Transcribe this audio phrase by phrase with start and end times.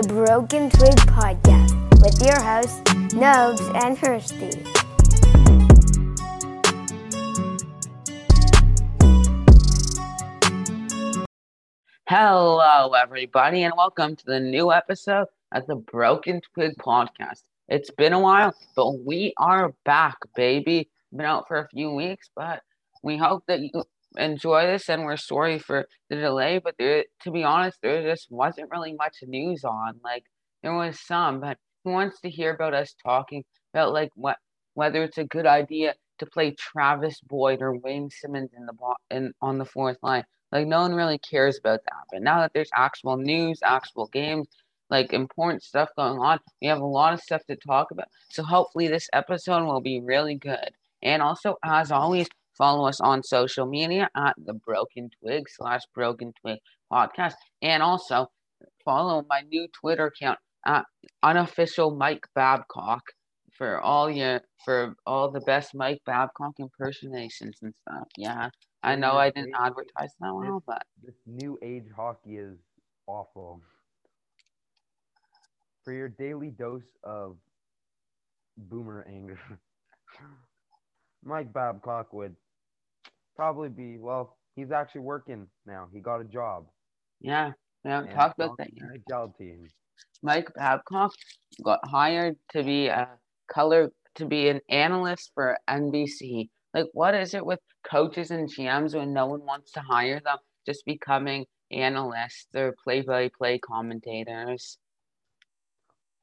[0.00, 2.78] the Broken Twig Podcast with your hosts,
[3.14, 4.54] Nobes and Hursty.
[12.08, 17.42] Hello, everybody, and welcome to the new episode of the Broken Twig Podcast.
[17.66, 20.88] It's been a while, but we are back, baby.
[21.10, 22.62] Been out for a few weeks, but
[23.02, 23.82] we hope that you
[24.16, 26.58] enjoy this, and we're sorry for the delay.
[26.58, 30.00] But there, to be honest, there just wasn't really much news on.
[30.02, 30.24] Like
[30.62, 34.38] there was some, but who wants to hear about us talking about like what
[34.74, 38.74] whether it's a good idea to play Travis Boyd or Wayne Simmonds in the
[39.10, 40.24] in on the fourth line?
[40.52, 42.04] Like no one really cares about that.
[42.10, 44.48] But now that there's actual news, actual games,
[44.90, 48.08] like important stuff going on, we have a lot of stuff to talk about.
[48.30, 50.70] So hopefully this episode will be really good.
[51.02, 52.28] And also, as always,
[52.58, 56.58] follow us on social media at the Broken Twig slash Broken Twig
[56.92, 57.34] podcast.
[57.62, 58.26] And also
[58.84, 60.84] follow my new Twitter account at
[61.22, 63.02] unofficial Mike Babcock
[63.56, 68.08] for all your for all the best Mike Babcock impersonations and stuff.
[68.16, 68.50] Yeah.
[68.82, 72.56] I know I didn't advertise that well, but This new age hockey is
[73.06, 73.60] awful.
[75.84, 77.36] For your daily dose of
[78.56, 79.38] boomer anger,
[81.24, 82.36] Mike Babcock would
[83.38, 84.36] probably be well.
[84.56, 85.86] He's actually working now.
[85.92, 86.66] He got a job.
[87.20, 87.52] yeah,
[87.84, 89.38] we haven't and talked about that the yet.
[89.38, 89.68] Team.
[90.24, 91.12] Mike Babcock
[91.62, 93.08] got hired to be a
[93.46, 96.48] color to be an analyst for NBC.
[96.74, 100.38] Like, what is it with coaches and GMs when no one wants to hire them,
[100.66, 104.78] just becoming analysts or play-by-play commentators?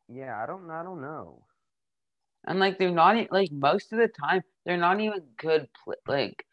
[0.10, 0.70] Yeah, I don't.
[0.70, 1.44] I don't know.
[2.46, 5.68] And like, they're not like most of the time they're not even good
[6.06, 6.46] like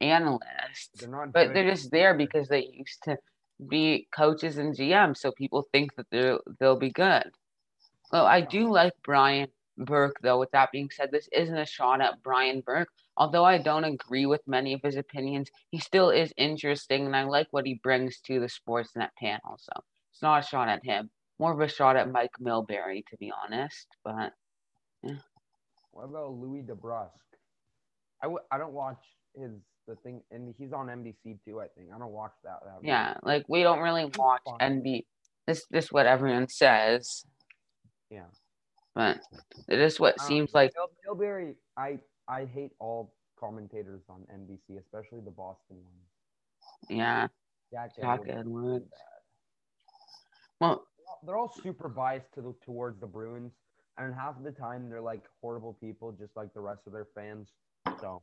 [0.00, 0.90] analysts.
[0.98, 1.32] They're not.
[1.32, 3.18] but they're just there because they used to
[3.68, 7.30] be coaches and GMs, so people think that they'll they'll be good.
[8.12, 8.72] Well, I do oh.
[8.72, 10.38] like Brian Burke, though.
[10.38, 12.88] With that being said, this isn't a shot at Brian Burke.
[13.16, 17.24] Although I don't agree with many of his opinions, he still is interesting, and I
[17.24, 19.58] like what he brings to the Sportsnet panel.
[19.58, 19.72] So
[20.12, 23.32] it's not a shot at him, more of a shot at Mike Milbury, to be
[23.44, 23.86] honest.
[24.04, 24.32] But
[25.92, 27.10] What about Louis DeBrusk?
[28.22, 29.02] I w- I don't watch
[29.34, 29.52] his
[29.90, 31.60] the thing, and he's on NBC too.
[31.60, 32.60] I think I don't watch that.
[32.64, 32.84] that much.
[32.84, 34.80] yeah, like we don't really watch fine.
[34.82, 35.04] NB.
[35.46, 37.24] This this what everyone says,
[38.10, 38.26] Yeah.
[38.94, 39.18] but
[39.68, 40.72] it is what Um, seems like.
[40.74, 41.98] Bill- Billberry, I
[42.28, 46.08] I hate all commentators on NBC, especially the Boston ones.
[46.88, 47.28] Yeah.
[47.72, 48.90] Jack, Jack Edwards.
[50.60, 50.86] Well,
[51.24, 53.52] They're all super biased to the, towards the Bruins,
[53.98, 57.06] and half of the time they're like horrible people, just like the rest of their
[57.14, 57.48] fans.
[58.00, 58.22] So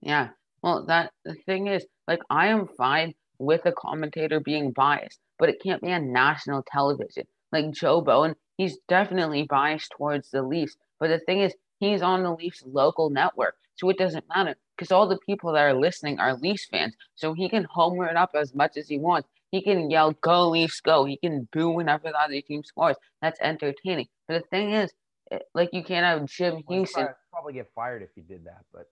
[0.00, 0.28] yeah.
[0.62, 5.48] Well, that the thing is, like, I am fine with a commentator being biased, but
[5.48, 7.26] it can't be on national television.
[7.52, 12.24] Like Joe Bowen, he's definitely biased towards the Leafs, but the thing is, he's on
[12.24, 16.18] the Leafs local network, so it doesn't matter because all the people that are listening
[16.18, 16.94] are Leafs fans.
[17.14, 19.28] So he can homer it up as much as he wants.
[19.50, 22.96] He can yell "Go Leafs, go!" He can boo whenever the other team scores.
[23.22, 24.08] That's entertaining.
[24.26, 24.92] But the thing is,
[25.30, 26.92] eh, like, you can't have Jim Hughson.
[26.92, 28.64] probably- probably get fired if he did that.
[28.72, 28.90] But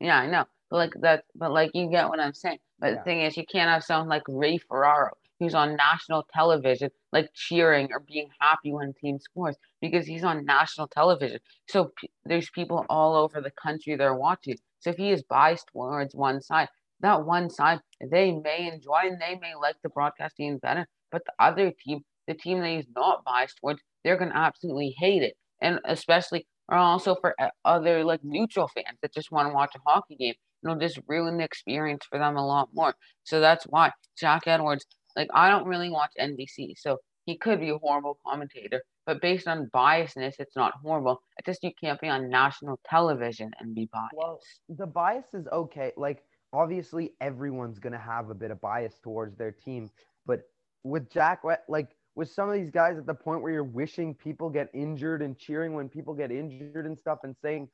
[0.00, 0.46] Yeah, I know.
[0.72, 2.56] But like that but like you get what I'm saying.
[2.78, 6.88] But the thing is you can't have someone like Ray Ferraro who's on national television
[7.12, 11.40] like cheering or being happy when a team scores because he's on national television.
[11.68, 14.56] So p- there's people all over the country that are watching.
[14.78, 16.68] So if he is biased towards one side,
[17.00, 17.80] that one side
[18.10, 22.32] they may enjoy and they may like the broadcasting better, but the other team, the
[22.32, 25.34] team that he's not biased towards, they're gonna absolutely hate it.
[25.60, 29.74] And especially or also for uh, other like neutral fans that just want to watch
[29.76, 30.34] a hockey game.
[30.64, 32.94] It'll just ruin the experience for them a lot more.
[33.24, 34.86] So that's why Jack Edwards,
[35.16, 39.46] like I don't really watch NBC, so he could be a horrible commentator, but based
[39.46, 41.22] on biasness, it's not horrible.
[41.38, 44.14] It's just you can't be on national television and be biased.
[44.14, 45.92] well, the bias is okay.
[45.96, 46.22] Like
[46.52, 49.90] obviously everyone's gonna have a bit of bias towards their team,
[50.26, 50.42] but
[50.84, 54.50] with Jack, like with some of these guys at the point where you're wishing people
[54.50, 57.68] get injured and cheering when people get injured and stuff and saying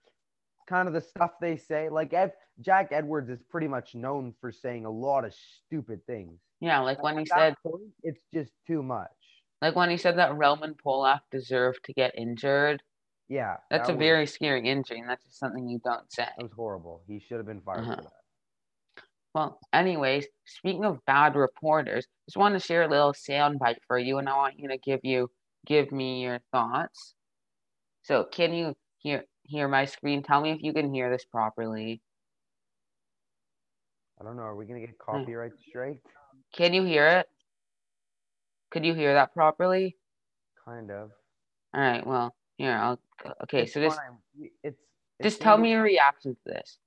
[0.68, 1.88] kind of the stuff they say.
[1.88, 6.38] Like Ed, Jack Edwards is pretty much known for saying a lot of stupid things.
[6.60, 9.08] yeah, like when he said, point, it's just too much.
[9.62, 12.82] like when he said that Roman Polak deserved to get injured.
[13.28, 16.24] Yeah, That's that a was- very scary injury, and that's just something you don't say.
[16.24, 17.02] that was horrible.
[17.06, 17.96] He should have been fired Uh-huh.
[17.96, 19.04] for that.
[19.34, 24.18] Well, anyways, speaking of bad reporters, just want to share a little soundbite for you,
[24.18, 25.30] and I want you to give you
[25.66, 27.14] give me your thoughts.
[28.02, 30.22] So, can you hear hear my screen?
[30.22, 32.00] Tell me if you can hear this properly.
[34.20, 34.42] I don't know.
[34.42, 36.00] Are we gonna get copyright strike?
[36.52, 37.28] Can you hear it?
[38.70, 39.96] Could you hear that properly?
[40.64, 41.10] kind of.
[41.74, 42.06] All right.
[42.06, 43.00] Well, here I'll.
[43.44, 43.98] Okay, It's so just
[44.62, 44.76] It's,
[45.18, 46.78] it's just tell me your reaction to this.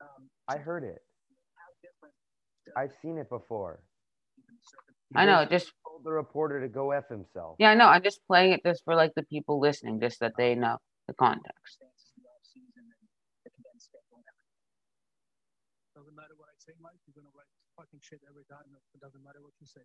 [0.00, 1.02] Um, I heard it.
[2.76, 3.80] I've seen it before.
[5.14, 5.44] I know.
[5.44, 7.56] Just told the reporter to go f himself.
[7.58, 7.86] yeah, I know.
[7.86, 10.78] I'm just playing it just for like the people listening, just that they know
[11.10, 11.82] the context.
[11.82, 13.02] circumstances, the off-season, and
[13.42, 14.62] the condensed schedule and everything.
[15.98, 18.62] Doesn't matter what I say, Mike, you're gonna write fucking shit every time.
[18.94, 19.82] It doesn't matter what you say.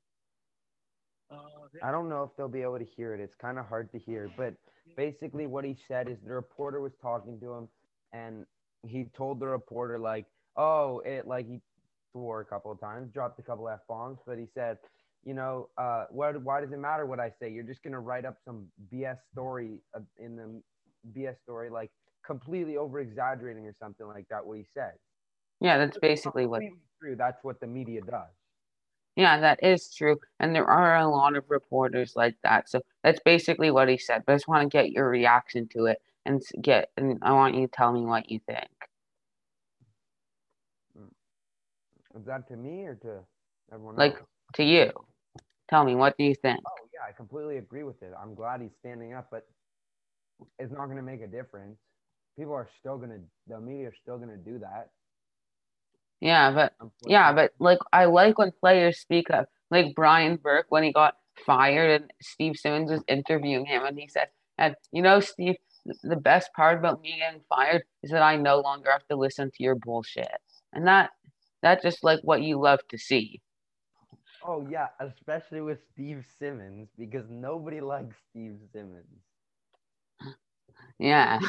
[1.33, 3.19] Uh, I don't know if they'll be able to hear it.
[3.19, 4.53] It's kind of hard to hear, but
[4.95, 7.67] basically what he said is the reporter was talking to him,
[8.13, 8.45] and
[8.85, 11.59] he told the reporter like, "Oh, it like he
[12.11, 14.77] swore a couple of times, dropped a couple f bombs, but he said."
[15.25, 16.39] You know, uh, what?
[16.43, 17.49] Why does it matter what I say?
[17.49, 20.61] You're just gonna write up some BS story uh, in the
[21.13, 21.91] BS story, like
[22.25, 24.45] completely over exaggerating or something like that.
[24.45, 24.93] What he said.
[25.61, 26.61] Yeah, that's basically what.
[27.01, 27.15] True.
[27.15, 28.29] That's what the media does.
[29.15, 30.19] Yeah, that is true.
[30.39, 32.69] And there are a lot of reporters like that.
[32.69, 34.23] So that's basically what he said.
[34.25, 37.55] But I just want to get your reaction to it and get and I want
[37.55, 38.67] you to tell me what you think.
[42.17, 43.19] Is that to me or to
[43.73, 44.27] everyone Like else?
[44.55, 44.91] to you.
[45.69, 46.61] Tell me what do you think?
[46.65, 48.13] Oh yeah, I completely agree with it.
[48.19, 49.47] I'm glad he's standing up, but
[50.59, 51.77] it's not going to make a difference.
[52.37, 54.89] People are still going to, the media are still going to do that.
[56.21, 56.73] Yeah, but
[57.05, 59.49] yeah, but like I like when players speak up.
[59.69, 64.07] Like Brian Burke when he got fired and Steve Simmons was interviewing him and he
[64.07, 65.55] said, and you know, Steve,
[66.03, 69.51] the best part about me getting fired is that I no longer have to listen
[69.51, 70.27] to your bullshit.
[70.73, 71.11] And that
[71.61, 73.41] that's just like what you love to see.
[74.47, 79.21] Oh yeah, especially with Steve Simmons because nobody likes Steve Simmons.
[80.99, 81.39] Yeah.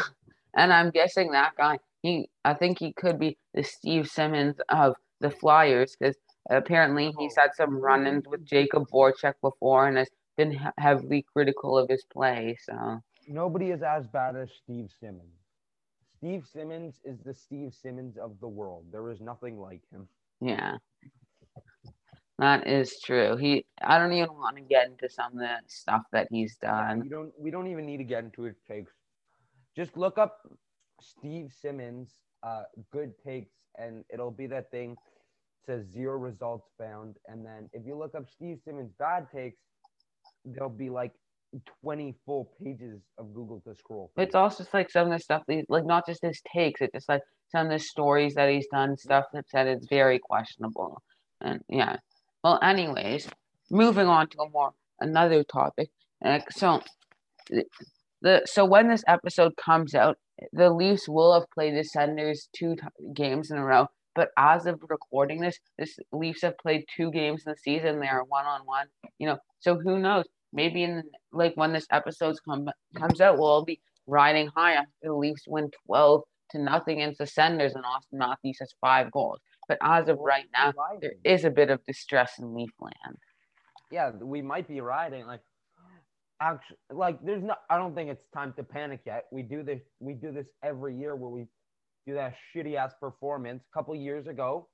[0.56, 4.96] And I'm guessing that guy, he, I think he could be the Steve Simmons of
[5.20, 6.16] the Flyers because
[6.48, 7.20] apparently oh.
[7.20, 11.90] he's had some run ins with Jakub Voracek before and has been heavily critical of
[11.90, 12.56] his play.
[12.62, 15.34] So, Nobody is as bad as Steve Simmons.
[16.16, 18.84] Steve Simmons is the Steve Simmons of the world.
[18.90, 20.08] There is nothing like him.
[20.40, 20.76] yeah.
[22.38, 23.37] That is true.
[23.37, 27.00] He, I don't even want to get into some of the stuff that he's done.
[27.00, 28.92] We don't we don't even need to get into his takes.
[29.76, 30.38] Just look up
[31.00, 32.11] Steve Simmons
[32.43, 32.62] uh
[32.93, 34.96] good takes and it'll be that thing
[35.64, 39.58] says zero results found and then if you look up Steve Simmons bad takes
[40.44, 41.12] there'll be like
[41.82, 44.11] 20 full pages of Google to scroll.
[44.14, 44.25] through.
[44.25, 47.08] It's also just like some of the stuff like not just his takes, it's just
[47.08, 51.02] like some of the stories that he's done, stuff that said it's very questionable.
[51.40, 51.96] And yeah.
[52.43, 53.28] Well, anyways,
[53.70, 55.90] moving on to a more another topic.
[56.25, 56.82] Uh, so
[58.22, 60.18] the, so when this episode comes out,
[60.52, 63.86] the Leafs will have played the Senders two t- games in a row.
[64.14, 68.00] But as of recording this, this Leafs have played two games in the season.
[68.00, 68.86] They are one on one.
[69.18, 70.24] You know, so who knows?
[70.52, 71.02] Maybe in
[71.32, 75.44] like when this episode come, comes out, we'll all be riding high after the Leafs
[75.46, 76.22] win twelve
[76.52, 79.40] to nothing against the Senders, and Auston Matthews has five goals.
[79.68, 83.16] But as of right now, there is a bit of distress in Leafland.
[83.90, 85.40] yeah, we might be riding like
[86.40, 89.25] actually like there's not I don't think it's time to panic yet.
[89.33, 91.47] We do this we do this every year where we
[92.07, 94.69] do that shitty ass performance a couple years ago.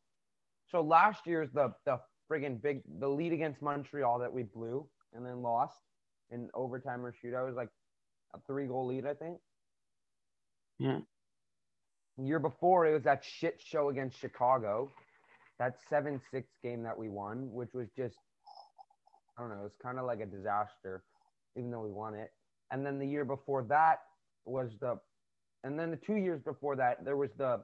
[0.71, 1.99] So last year's the the
[2.31, 5.81] friggin' big the lead against Montreal that we blew and then lost
[6.31, 7.69] in overtime or shootout was like
[8.35, 9.39] a three goal lead, I think.
[10.79, 11.01] Yeah.
[12.19, 14.91] Year before it was that shit show against Chicago.
[15.59, 18.17] That seven six game that we won, which was just
[19.39, 21.05] I don't know, it's kind of like a disaster,
[21.57, 22.31] even though we won it.
[22.71, 24.01] And then the year before that
[24.45, 24.99] was the,
[25.65, 27.63] and then the two years before that there was the,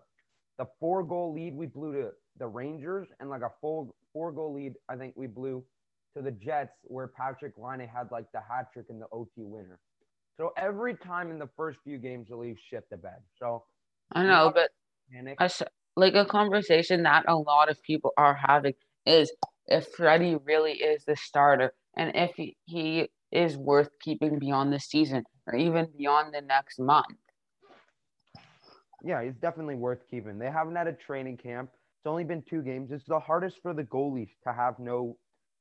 [0.58, 4.54] the four goal lead we blew to the Rangers, and like a full four goal
[4.54, 5.64] lead I think we blew
[6.16, 9.78] to the Jets, where Patrik Laine had like the hat trick in the OT winner.
[10.36, 13.18] So every time in the first few games the Leafs shit the bed.
[13.40, 13.64] So
[14.12, 14.70] I know, but
[15.38, 15.50] a
[15.96, 19.32] like a conversation that a lot of people are having is
[19.66, 24.80] if Freddie really is the starter and if he, he is worth keeping beyond the
[24.80, 27.06] season or even beyond the next month.
[29.04, 30.38] Yeah, he's definitely worth keeping.
[30.38, 31.70] They haven't had a training camp.
[31.72, 32.90] It's only been two games.
[32.90, 35.16] It's the hardest for the goalies to have no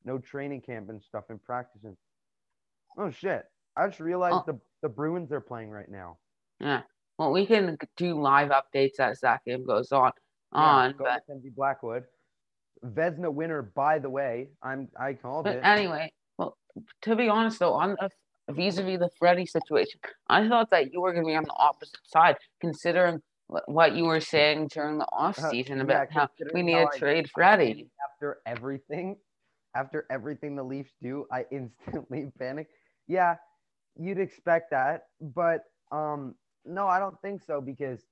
[0.05, 1.97] no training camp and stuff and practicing.
[2.97, 3.43] Oh shit.
[3.75, 4.53] I just realized Oh.
[4.53, 6.17] the, the Bruins are playing right now.
[6.59, 6.81] Yeah.
[7.19, 10.11] Well, we can do live updates as that game goes on.
[10.53, 11.23] Yeah, On, go but
[11.55, 12.03] Blackwood.
[12.85, 14.49] Vezina winner, by the way.
[14.63, 15.61] I'm I called but it.
[15.63, 16.57] anyway, well,
[17.03, 18.09] to be honest though, on the
[18.53, 21.99] vis-a-vis the Freddie situation, I thought that you were going to be on the opposite
[22.05, 23.21] side, considering
[23.65, 26.99] what you were saying during the off Uh, season yeah, about how we need to
[26.99, 27.89] trade Freddie.
[28.13, 29.15] after everything,
[29.75, 32.67] after everything the Leafs do, I instantly panic.
[33.07, 33.35] yeah,
[33.95, 38.05] you'd expect that, but um, no, I don't think so because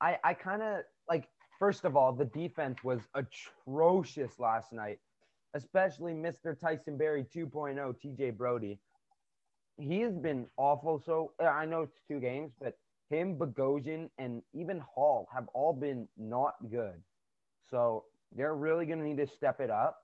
[0.00, 1.28] I I kind of like
[1.58, 4.98] first of all, the defense was atrocious last night,
[5.54, 6.58] especially Mr.
[6.58, 8.78] Tyson Barrie 2.0, TJ Brodie.
[9.78, 11.02] He has been awful.
[11.04, 12.76] So uh, I know it's two games, but
[13.10, 17.02] him, Bogosian, and even Hall have all been not good.
[17.70, 19.98] So they're really going to need to step it up,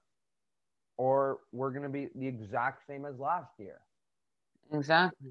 [0.96, 3.80] or we're going to be the exact same as last year.
[4.72, 5.30] Exactly.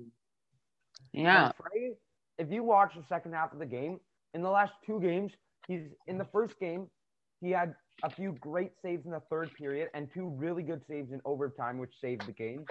[1.13, 1.51] Yeah.
[1.53, 1.93] Frey,
[2.38, 3.99] if you watch the second half of the game,
[4.33, 5.31] in the last two games,
[5.67, 6.88] he's in the first game,
[7.41, 11.12] he had a few great saves in the third period and two really good saves
[11.12, 12.65] in overtime, which saved the game.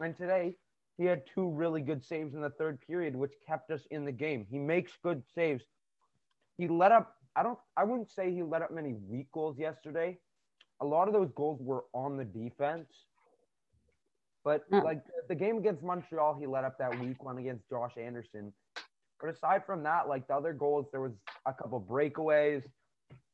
[0.00, 0.56] And today,
[0.96, 4.12] he had two really good saves in the third period, which kept us in the
[4.12, 4.46] game.
[4.50, 5.64] He makes good saves.
[6.56, 10.18] He let up, I don't, I wouldn't say he let up many weak goals yesterday.
[10.80, 12.88] A lot of those goals were on the defense.
[14.44, 14.80] But Hmm.
[14.80, 18.52] like the game against Montreal, he let up that weak one against Josh Anderson.
[19.20, 21.12] But aside from that, like the other goals, there was
[21.46, 22.64] a couple breakaways,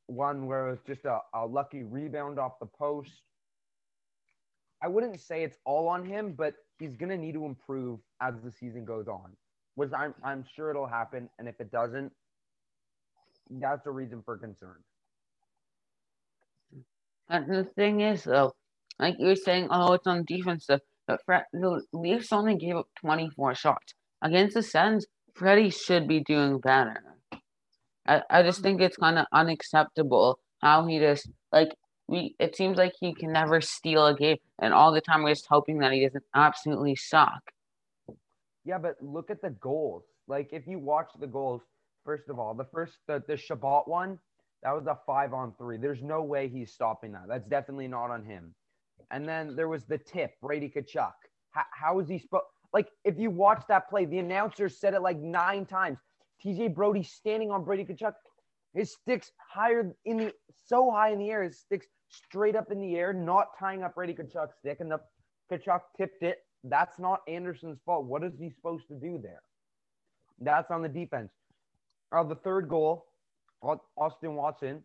[0.07, 3.11] one where it was just a, a lucky rebound off the post.
[4.83, 8.51] I wouldn't say it's all on him, but he's gonna need to improve as the
[8.51, 9.33] season goes on.
[9.77, 12.13] Which I'm I'm sure it'll happen, and if it doesn't,
[13.51, 14.77] that's a reason for concern.
[17.31, 18.53] And the thing is, though,
[18.99, 22.77] like you were saying, oh, it's on defense stuff, but Fred, the Leafs only gave
[22.77, 23.95] up 24 shots.
[24.23, 27.14] Against the Sens, Freddie should be doing better.
[28.07, 31.75] I, I just um, think it's kind of unacceptable how he just, like,
[32.07, 32.35] we.
[32.39, 35.47] it seems like he can never steal a game, and all the time we're just
[35.49, 37.41] hoping that he doesn't absolutely suck.
[38.65, 40.05] Yeah, but look at the goals.
[40.27, 41.63] Like if you watch the goals,
[42.05, 44.19] first of all, the first the, the Chabot one,
[44.63, 45.77] that was a five on three.
[45.77, 47.25] There's no way he's stopping that.
[47.29, 48.55] That's definitely not on him.
[49.11, 51.13] And then there was the tip, Brady Tkachuk.
[51.51, 52.45] How, how is he supposed?
[52.73, 55.99] Like if you watch that play, the announcer said it like nine times.
[56.43, 58.15] TJ Brodie standing on Brady Tkachuk,
[58.75, 60.33] his sticks higher in the
[60.67, 63.95] so high in the air, his sticks straight up in the air, not tying up
[63.95, 65.01] Brady Tkachuk's stick, and the
[65.51, 66.39] Tkachuk tipped it.
[66.65, 68.07] That's not Andersen's fault.
[68.07, 69.43] What is he supposed to do there?
[70.41, 71.31] That's on the defense.
[72.11, 73.07] Uh, the third goal,
[73.97, 74.83] Austin Watson.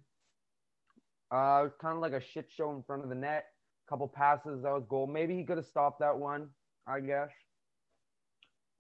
[1.32, 3.46] Uh, kind of like a shit show in front of the net.
[3.88, 5.08] Couple passes, that was goal.
[5.08, 6.50] Maybe he could have stopped that one.
[6.88, 7.30] I guess.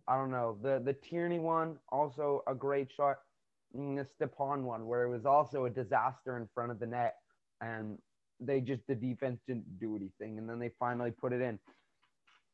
[0.09, 0.57] I don't know.
[0.61, 3.19] The the Tierney one, also a great shot.
[3.75, 7.17] And the Stepan one, where it was also a disaster in front of the net,
[7.61, 7.99] and
[8.39, 11.59] they just the defense didn't do anything, and then they finally put it in.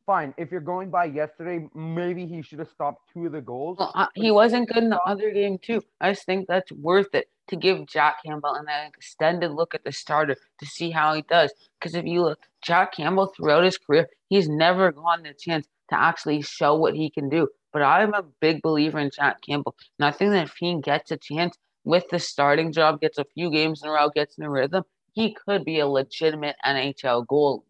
[0.05, 0.35] Fine.
[0.37, 3.77] If you're going by yesterday, maybe he should have stopped two of the goals.
[3.79, 5.81] Well, uh, he wasn't good in the other game too.
[5.99, 9.91] I just think that's worth it to give Jack Campbell an extended look at the
[9.91, 11.51] starter to see how he does.
[11.79, 15.99] Because if you look, Jack Campbell throughout his career, he's never gotten the chance to
[15.99, 17.47] actually show what he can do.
[17.73, 21.11] But I'm a big believer in Jack Campbell, and I think that if he gets
[21.11, 24.45] a chance with the starting job, gets a few games in a row, gets in
[24.45, 27.63] a rhythm, he could be a legitimate NHL goalie.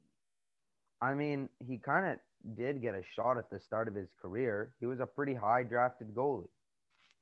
[1.02, 2.18] I mean, he kind of
[2.56, 4.74] did get a shot at the start of his career.
[4.80, 6.48] He was a pretty high drafted goalie.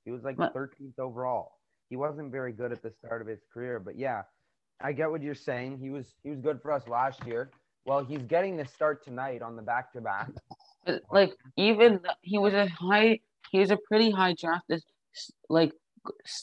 [0.06, 0.54] He was like What?
[0.54, 1.54] 13th overall.
[1.90, 4.24] He wasn't very good at the start of his career, but yeah,
[4.82, 5.80] I get what you're saying.
[5.80, 7.52] He was he was good for us last year.
[7.86, 10.30] Well, he's getting the start tonight on the back to back.
[11.12, 13.20] Like even the, he was a high,
[13.52, 15.72] he was a pretty high draft, s- like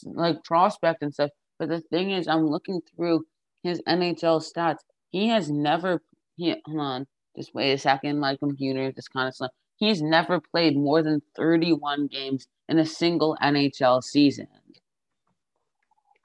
[0.03, 1.29] like prospect and stuff.
[1.59, 3.25] But the thing is, I'm looking through
[3.63, 4.79] his NHL stats.
[5.11, 6.01] He has never.
[6.37, 8.19] He hold on, just wait a second.
[8.19, 9.49] My computer is kind of slow.
[9.77, 14.47] He's never played more than 31 games in a single NHL season.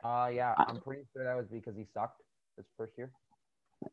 [0.02, 2.22] Uh yeah, I'm pretty sure that was because he sucked
[2.56, 3.10] his first year.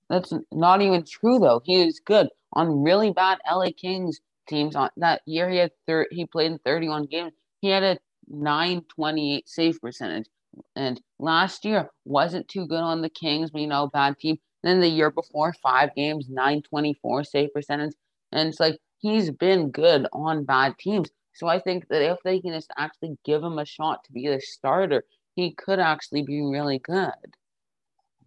[0.10, 1.62] That's not even true though.
[1.64, 4.76] He was good on really bad LA Kings teams.
[4.76, 7.34] On that year, he had thir- he played in 31 games.
[7.62, 10.28] He had a 928 save percentage,
[10.76, 13.52] and last year wasn't too good on the Kings.
[13.54, 14.38] We know bad team.
[14.64, 17.94] Then the year before, five games, 924 save percentage,
[18.32, 21.10] and it's like he's been good on bad teams.
[21.34, 24.28] So I think that if they can just actually give him a shot to be
[24.28, 25.04] the starter,
[25.36, 27.36] he could actually be really good.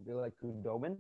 [0.05, 0.99] Be like Khudobin.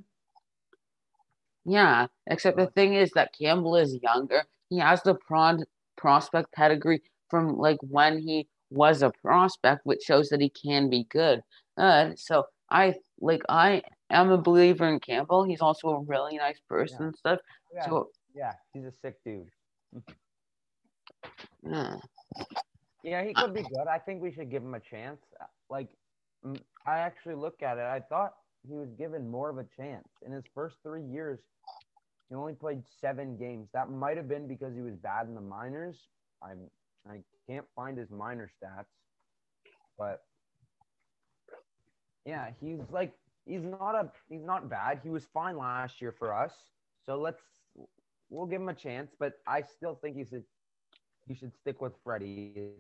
[1.67, 4.45] Yeah, except the thing is that Campbell is younger.
[4.71, 5.65] He has the prod
[5.97, 11.05] prospect pedigree from like when he was a prospect, which shows that he can be
[11.11, 11.43] good.
[11.77, 15.43] Uh, so I like I am a believer in Campbell.
[15.45, 17.07] He's also a really nice person Yeah.
[17.07, 17.41] and stuff.
[17.75, 19.51] Yeah, So yeah, he's a sick dude.
[21.69, 21.97] yeah,
[23.03, 23.89] Yeah, he could be good.
[23.91, 25.21] I think we should give him a chance.
[25.69, 25.89] Like,
[26.87, 27.85] I actually look at it.
[27.85, 28.35] I thought
[28.69, 31.39] he was given more of a chance in his first three years.
[32.29, 33.69] He only played seven games.
[33.73, 35.97] That might have been because he was bad in the minors.
[36.43, 36.59] I'm
[37.09, 38.87] I can't find his minor stats,
[39.97, 40.23] but
[42.25, 43.13] yeah, he's like
[43.47, 45.01] he's not a he's not bad.
[45.03, 46.53] He was fine last year for us.
[47.05, 47.43] So let's
[48.29, 50.45] we'll give him a chance, but I still think he should
[51.29, 52.73] he should stick with Freddie.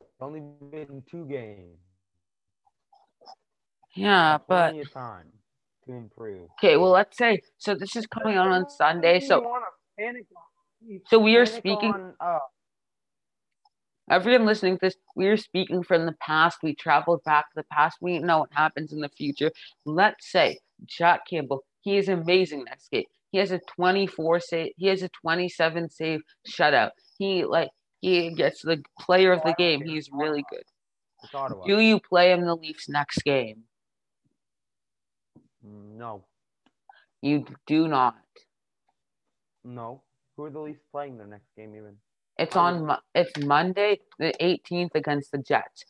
[0.00, 1.85] It's only been two games.
[3.96, 5.26] Yeah, but Plenty of time
[5.86, 6.48] to improve.
[6.58, 6.76] okay.
[6.76, 7.74] Well, let's say so.
[7.74, 9.20] This is coming out on Sunday.
[9.20, 9.40] So,
[9.98, 11.92] panic on- so we are speaking.
[11.92, 12.38] on, uh,
[14.08, 16.58] Everyone listening to this, we are speaking from the past.
[16.62, 17.98] We traveled back to the past.
[18.00, 19.50] We know what happens in the future.
[19.84, 23.06] Let's say Jack Campbell, he is amazing next game.
[23.32, 26.90] He has a 24 save, he has a 27 save shutout.
[27.18, 29.82] He like he gets the player of the game.
[29.82, 30.62] He's really good.
[31.66, 33.64] Do you play him the Leafs next game?
[35.66, 36.24] No,
[37.22, 38.14] You do not.
[39.64, 40.02] no.
[40.36, 41.96] Who are the Leafs playing their next game even?
[42.38, 42.86] It's on.
[42.86, 45.84] Mo- It's Monday, the 18th against the Jets.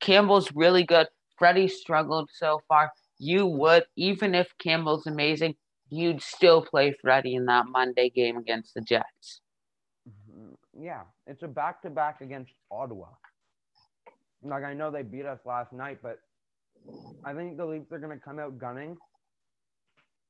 [0.00, 1.06] Campbell's really good.
[1.38, 2.92] Freddie struggled so far.
[3.18, 5.54] You would, even if Campbell's amazing,
[5.88, 9.40] you'd still play Freddie in that Monday game against the Jets.
[10.08, 10.56] Mhm.
[10.72, 13.08] Yeah, it's a back to back against Ottawa.
[14.42, 16.20] Like I know they beat us last night, but
[17.24, 18.96] I think the Leafs are gonna come out gunning.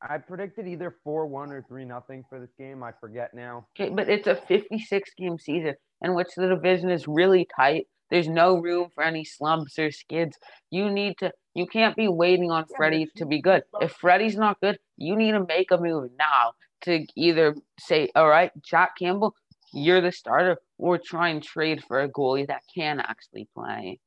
[0.00, 2.82] I predicted either four one or three nothing for this game.
[2.82, 3.66] I forget now.
[3.78, 7.88] Okay, but it's a 56 game season in which the division is really tight.
[8.10, 10.38] There's no room for any slumps or skids.
[10.70, 11.32] You need to.
[11.54, 13.64] You can't be waiting on Yeah, Freddie to be good.
[13.80, 18.28] If Freddie's not good, you need to make a move now to either say, "All
[18.28, 19.34] right, Jack Campbell,
[19.72, 23.98] you're the starter," or try and trade for a goalie that can actually play.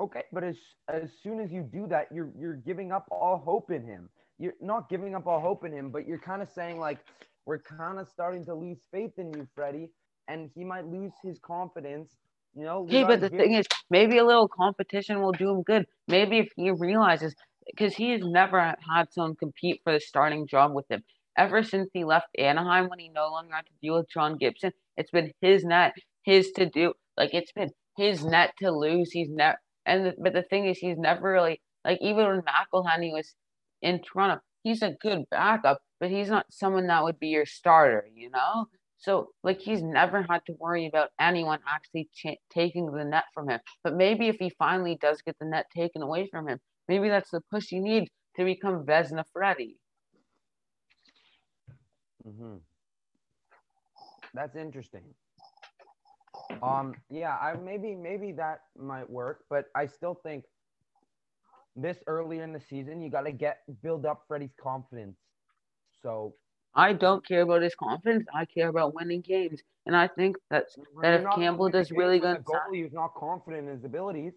[0.00, 0.56] Okay, but as
[0.88, 4.08] as soon as you do that, you're you're giving up all hope in him.
[4.38, 6.98] You're not giving up all hope in him, but you're kind of saying like
[7.46, 9.90] we're kind of starting to lose faith in you, Freddie,
[10.28, 12.16] and he might lose his confidence.
[12.54, 12.78] You know.
[12.82, 15.86] Okay, but the give- thing is, maybe a little competition will do him good.
[16.08, 17.34] Maybe if he realizes,
[17.66, 21.02] because he has never had someone compete for the starting job with him.
[21.36, 24.72] Ever since he left Anaheim, when he no longer had to deal with John Gibson,
[24.96, 26.92] it's been his net, his to do.
[27.16, 29.10] Like it's been his net to lose.
[29.12, 33.34] He's never, and but the thing is, he's never really like even when McElhinney was
[33.82, 38.06] in Toronto, he's a good backup, but he's not someone that would be your starter.
[38.14, 38.66] You know.
[38.98, 43.48] So, like, he's never had to worry about anyone actually cha- taking the net from
[43.48, 43.58] him.
[43.82, 47.30] But maybe if he finally does get the net taken away from him, maybe that's
[47.30, 49.76] the push he needs to become Vezina Freddy.
[52.24, 52.58] Mm-hmm.
[54.34, 55.02] That's interesting.
[56.62, 60.44] Um, yeah, I maybe maybe that might work, but I still think
[61.76, 65.16] this earlier in the season, you got to get build up Freddie's confidence.
[66.02, 66.34] So
[66.74, 68.26] I don't care about his confidence.
[68.34, 69.60] I care about winning games.
[69.86, 73.68] And I think that's that if Campbell does really good, the goalie who's not confident
[73.68, 74.32] in his abilities.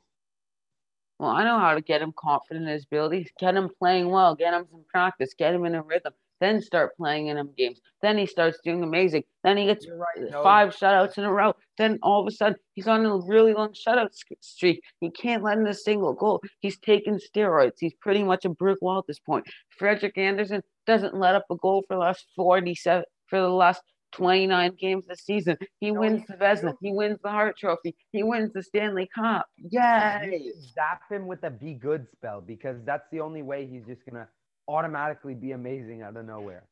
[1.19, 4.35] well, I know how to get him confident in his abilities, get him playing well,
[4.35, 6.13] get him some practice, get him in a rhythm,
[6.45, 7.79] then start playing in him games.
[8.01, 9.23] Then he starts doing amazing.
[9.43, 10.31] Then he gets right.
[10.31, 11.53] no, five shutouts in a row.
[11.77, 14.09] Then all of a sudden he's on a really long shutout
[14.41, 14.81] streak.
[15.01, 16.41] He can't let in a single goal.
[16.59, 17.77] He's taking steroids.
[17.79, 19.45] He's pretty much a brick wall at this point.
[19.79, 23.81] Frederik Andersen doesn't let up a goal for the last 47 for the last
[24.11, 25.57] 29 games this season.
[25.79, 26.73] He No, wins he- the Vezina.
[26.81, 27.95] He wins the Hart Trophy.
[28.11, 29.45] He wins the Stanley Cup.
[29.57, 30.51] Yay!
[30.73, 34.27] zap him with a be good spell because that's the only way he's just gonna
[34.67, 36.67] automatically be amazing out of nowhere.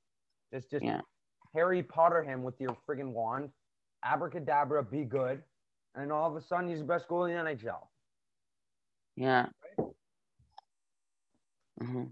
[0.53, 1.01] Just just Yeah.
[1.53, 3.51] Harry Potter him with your friggin' wand,
[4.03, 5.43] abracadabra, be good,
[5.95, 7.87] and all of a sudden he's the best goalie in the NHL.
[9.15, 9.49] Yeah.
[11.79, 12.05] hmm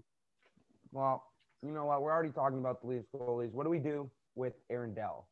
[0.92, 2.02] Well, you know what?
[2.02, 3.52] We're already talking about the Leafs goalies.
[3.52, 5.28] What do we do with Aaron Dell?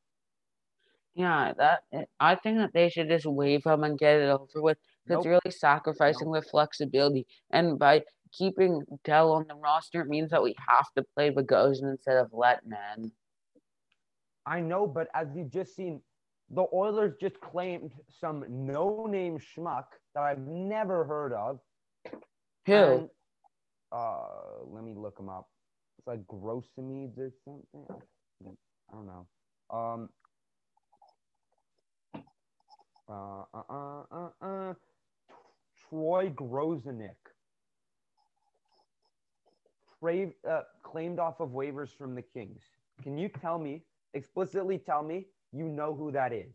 [1.15, 1.83] Yeah, that
[2.21, 4.79] I think that they should just waive him and get it over with.
[5.07, 10.43] 'cause It's really sacrificing the flexibility, and by keeping Dell on the roster, means that
[10.43, 13.13] we have to play Bogosian instead of Lehtonen.
[14.47, 16.01] I know, but as you've just seen,
[16.51, 21.61] the Oilers just claimed some no-name schmuck that I've never heard of.
[22.67, 22.75] Who?
[22.75, 23.09] And,
[23.93, 25.49] uh, let me look him up.
[25.99, 28.03] It's like Grossemedes or something.
[28.45, 29.27] I don't know.
[29.71, 30.09] Um.
[33.13, 34.75] Uh, uh, uh, uh, uh,
[35.89, 37.17] Troy Grosenick.
[40.03, 42.63] Uh, claimed off of waivers from the Kings.
[43.03, 43.83] Can you tell me,
[44.15, 46.53] explicitly tell me, you know who that is?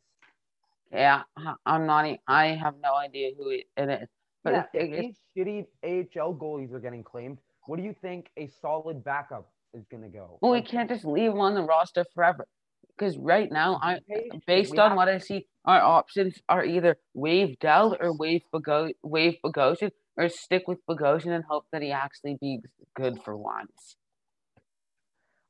[0.91, 1.23] yeah,
[1.65, 2.19] I'm not.
[2.27, 4.07] I have no idea who it is.
[4.43, 8.47] But yeah, if these shitty AHL goalies are getting claimed, what do you think a
[8.47, 10.39] solid backup is gonna go.
[10.41, 12.47] Well, we can't just leave him on the roster forever.
[12.97, 13.99] Because right now, I
[14.47, 20.29] based on what I see, our options are either wave Dell or wave Bogosian or
[20.29, 22.59] stick with Bogosian and hope that he actually be
[22.95, 23.97] good for once.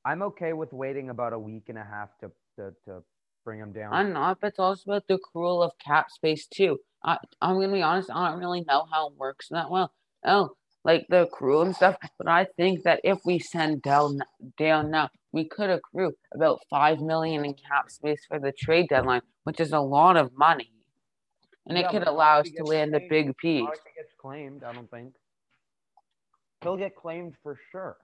[0.05, 3.03] I'm okay with waiting about a week and a half to to, to
[3.43, 3.93] bring him down.
[3.93, 6.77] I'm not, but it's also about the accrual of cap space too.
[7.03, 9.91] I I'm gonna be honest, I don't really know how it works that well.
[10.25, 10.51] Oh,
[10.83, 11.97] like the accrual and stuff.
[12.17, 14.17] But I think that if we send Dell
[14.57, 19.21] down now, we could accrue about five million in cap space for the trade deadline,
[19.43, 20.71] which is a lot of money.
[21.67, 23.61] And Yeah, it could allow us to land a big piece.
[23.61, 25.13] He gets claimed, I don't think.
[26.61, 27.97] He'll get claimed for sure.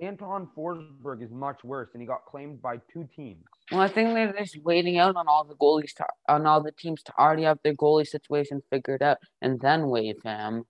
[0.00, 3.44] Anton Forsberg is much worse, and he got claimed by two teams.
[3.70, 6.72] Well, I think they're just waiting out on all the goalies to on all the
[6.72, 10.64] teams to already have their goalie situation figured out and then waive him.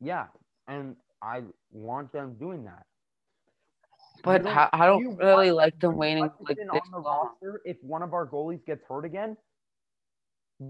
[0.00, 0.26] Yeah,
[0.66, 2.84] and I want them doing that.
[4.22, 7.28] But don't- I, I don't really like them waiting like this on the long.
[7.42, 9.36] roster if one of our goalies gets hurt again,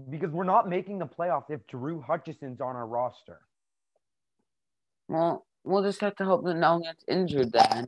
[0.09, 3.39] because we're not making the playoffs if Drew Hutchison's on our roster.
[5.07, 7.87] Well, we'll just have to hope that no one gets injured then.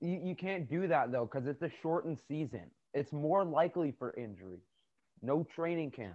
[0.00, 2.70] You, you can't do that though because it's a shortened season.
[2.92, 4.60] It's more likely for injuries.
[5.22, 6.14] No training camp.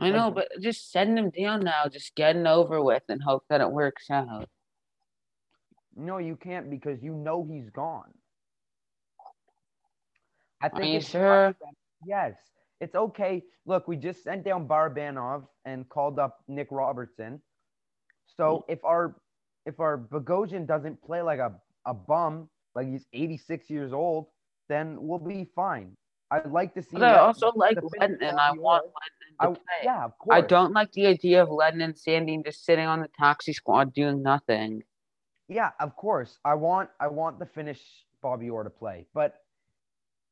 [0.00, 3.60] I know, but just send him down now, just getting over with and hope that
[3.60, 4.48] it works out.
[5.96, 8.12] No, you can't because you know he's gone.
[10.60, 11.54] I Are you sure?
[12.06, 12.34] Yes,
[12.80, 13.42] it's okay.
[13.66, 17.40] Look, we just sent down Barabanov and called up Nick Robertson.
[18.36, 19.16] So if our
[19.66, 21.54] if our Bogosian doesn't play like a,
[21.86, 24.26] a bum, like he's 86 years old,
[24.68, 25.96] then we'll be fine.
[26.30, 26.98] I'd like to see.
[26.98, 28.36] But I also like to Lehtonen.
[28.36, 28.84] I want.
[28.86, 29.56] Lehtonen I, play.
[29.84, 30.36] yeah, of course.
[30.36, 33.94] I don't like the idea of Lehtonen and Sandin just sitting on the taxi squad
[33.94, 34.82] doing nothing.
[35.48, 36.38] Yeah, of course.
[36.44, 37.80] I want I want the Finnish
[38.22, 39.43] Bobby Orr to play, but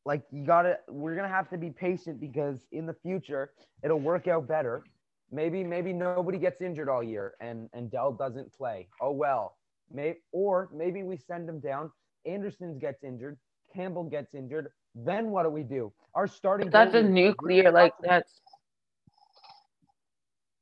[0.04, 4.26] like you gotta we're gonna have to be patient because in the future it'll work
[4.28, 4.82] out better.
[5.30, 8.88] Maybe maybe nobody gets injured all year and and Dell doesn't play.
[9.00, 9.56] Oh well.
[9.92, 11.90] May or maybe we send him down.
[12.26, 13.38] Andersen gets injured.
[13.74, 14.68] Campbell gets injured.
[14.94, 15.92] Then what do we do?
[16.14, 18.40] Our starting that's a nuclear, like that's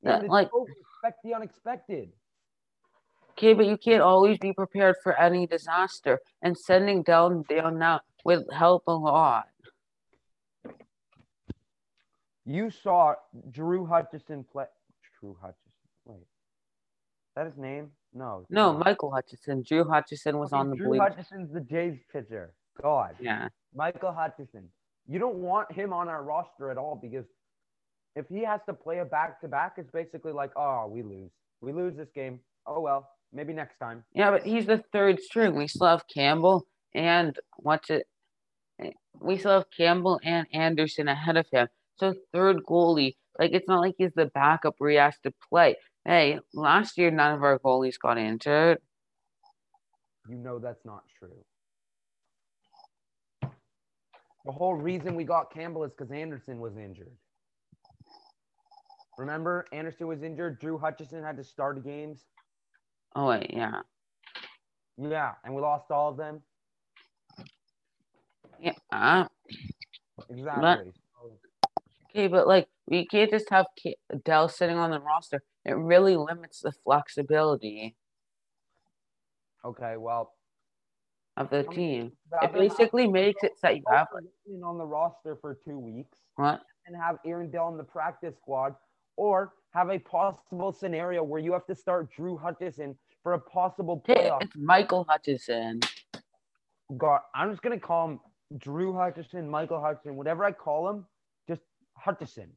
[0.02, 0.50] that- like-
[1.02, 2.12] expect the unexpected.
[3.32, 6.20] okay, but you can't always be prepared for any disaster.
[6.42, 9.46] And sending down down now would help a lot.
[12.46, 13.14] You saw
[13.50, 14.64] Drew Hutchison play.
[15.20, 15.56] Drew Hutchison.
[16.06, 16.26] Wait, is
[17.36, 17.90] that his name?
[18.12, 18.44] No.
[18.50, 18.84] No, not.
[18.84, 19.62] Michael Hutchison.
[19.66, 20.98] Drew Hutchison was Okay, on the Drew.
[20.98, 22.52] Hutchison's the Jays pitcher.
[22.82, 23.48] God, Yeah.
[23.74, 24.68] Michael Hutchison.
[25.06, 27.26] You don't want him on our roster at all because
[28.16, 31.30] if he has to play a back to back, it's basically like, oh, we lose.
[31.60, 32.40] We lose this game.
[32.66, 34.02] Oh well, maybe next time.
[34.12, 35.54] Yeah, but he's the third string.
[35.54, 38.06] We still have Campbell and what's it?
[39.20, 41.68] We still have Campbell and Andersen ahead of him.
[41.96, 45.76] So third goalie, like it's not like he's the backup where he has to play.
[46.04, 48.78] Hey, last year none of our goalies got injured.
[50.28, 51.44] You know that's not true.
[54.46, 57.12] The whole reason we got Campbell is because Andersen was injured.
[59.18, 60.58] Remember, Andersen was injured.
[60.60, 62.24] Drew Hutchison had to start games.
[63.14, 63.80] Oh wait, yeah,
[64.96, 66.40] Yeah, and we lost all of them.
[68.60, 68.72] Yeah.
[68.92, 69.26] uh,
[70.28, 70.92] Exactly.
[72.10, 75.42] Okay, but like we can't just have K- Dell sitting on the roster.
[75.64, 77.94] It really limits the flexibility
[79.64, 80.32] Okay, well,
[81.36, 82.12] of the team.
[82.42, 84.08] It basically makes it so you have
[84.64, 86.62] on the roster for two weeks what?
[86.86, 88.74] and have Aaron Dell in the practice squad,
[89.16, 94.02] or have a possible scenario where you have to start Drew Hutchison for a possible
[94.08, 94.42] playoff.
[94.42, 95.80] it's Michael Hutchison.
[96.96, 98.20] God, I'm just gonna call him
[98.58, 101.06] Drew Hutchison, Michael Hutchison, whatever I call him,
[101.48, 101.60] just
[101.96, 102.48] Hutchison.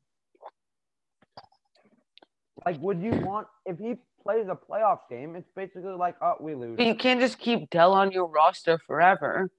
[2.66, 5.36] Like, would you want if he plays a playoff game?
[5.36, 6.80] It's basically like, oh, we lose.
[6.80, 9.50] You can't just keep Dell on your roster forever.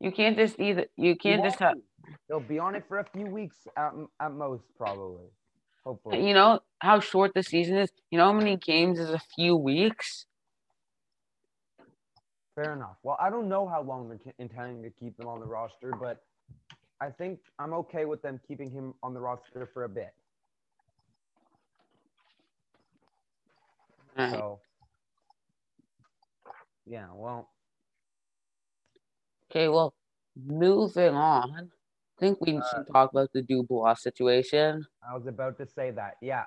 [0.00, 0.86] You can't just either.
[0.96, 1.74] You can't just have.
[1.74, 1.80] be.
[2.28, 5.26] He'll be on it for a few weeks at, at most, probably.
[5.84, 6.26] Hopefully.
[6.26, 7.90] You know how short the season is.
[8.10, 10.26] You know how many games is a few weeks.
[12.54, 12.96] Fair enough.
[13.02, 16.22] Well, I don't know how long they're intending to keep him on the roster, but
[17.00, 20.14] I think I'm okay with them keeping him on the roster for a bit.
[24.18, 24.34] Alright.
[24.34, 24.60] So,
[26.86, 27.48] yeah, well,
[29.52, 29.92] Okay, well,
[30.46, 31.52] moving on.
[31.54, 34.86] I think we uh, should talk about the Dubois situation.
[35.06, 36.16] I was about to say that.
[36.22, 36.44] Yeah.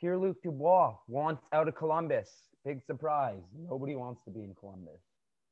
[0.00, 2.30] Pierre Luc Dubois wants out of Columbus.
[2.66, 3.40] Big surprise.
[3.56, 5.00] Nobody wants to be in Columbus.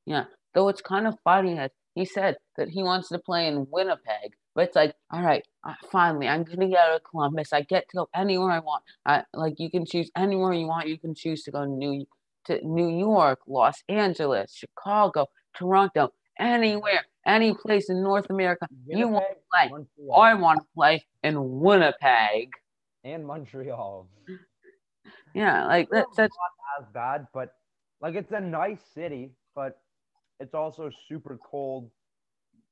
[0.05, 0.25] Yeah.
[0.53, 4.33] Though it's kind of funny that he said that he wants to play in Winnipeg,
[4.55, 5.47] but it's like, all right,
[5.93, 7.53] finally, I'm gonna get out of Columbus.
[7.53, 8.83] I get to go anywhere I want.
[9.07, 10.89] I like you can choose anywhere you want.
[10.89, 12.05] You can choose to go to New
[12.47, 19.27] to New York, Los Angeles, Chicago, Toronto, anywhere, any place in North America you want
[19.31, 19.69] to play.
[19.71, 22.51] Montreal, I want to play in Winnipeg.
[23.05, 24.09] and Montreal.
[25.35, 27.55] Yeah, like that's that's Not as bad, but
[28.01, 29.81] like it's a nice city, but
[30.41, 31.91] it's also super cold,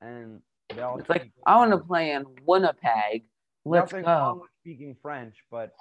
[0.00, 0.40] and
[0.74, 3.24] they all it's like I want to play in Winnipeg.
[3.64, 4.40] Let's Nothing wrong go.
[4.42, 5.74] with speaking French, but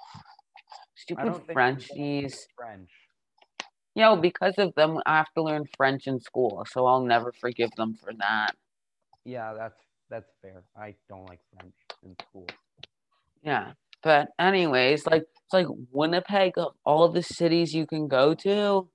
[0.94, 2.46] Stupid Frenchies.
[2.56, 2.90] French.
[3.94, 7.32] Yeah, well, because of them, I have to learn French in school, so I'll never
[7.32, 8.56] forgive them for that.
[9.24, 10.62] Yeah, that's that's fair.
[10.76, 12.46] I don't like French in school.
[13.42, 18.88] Yeah, but anyways, like it's like Winnipeg of all the cities you can go to.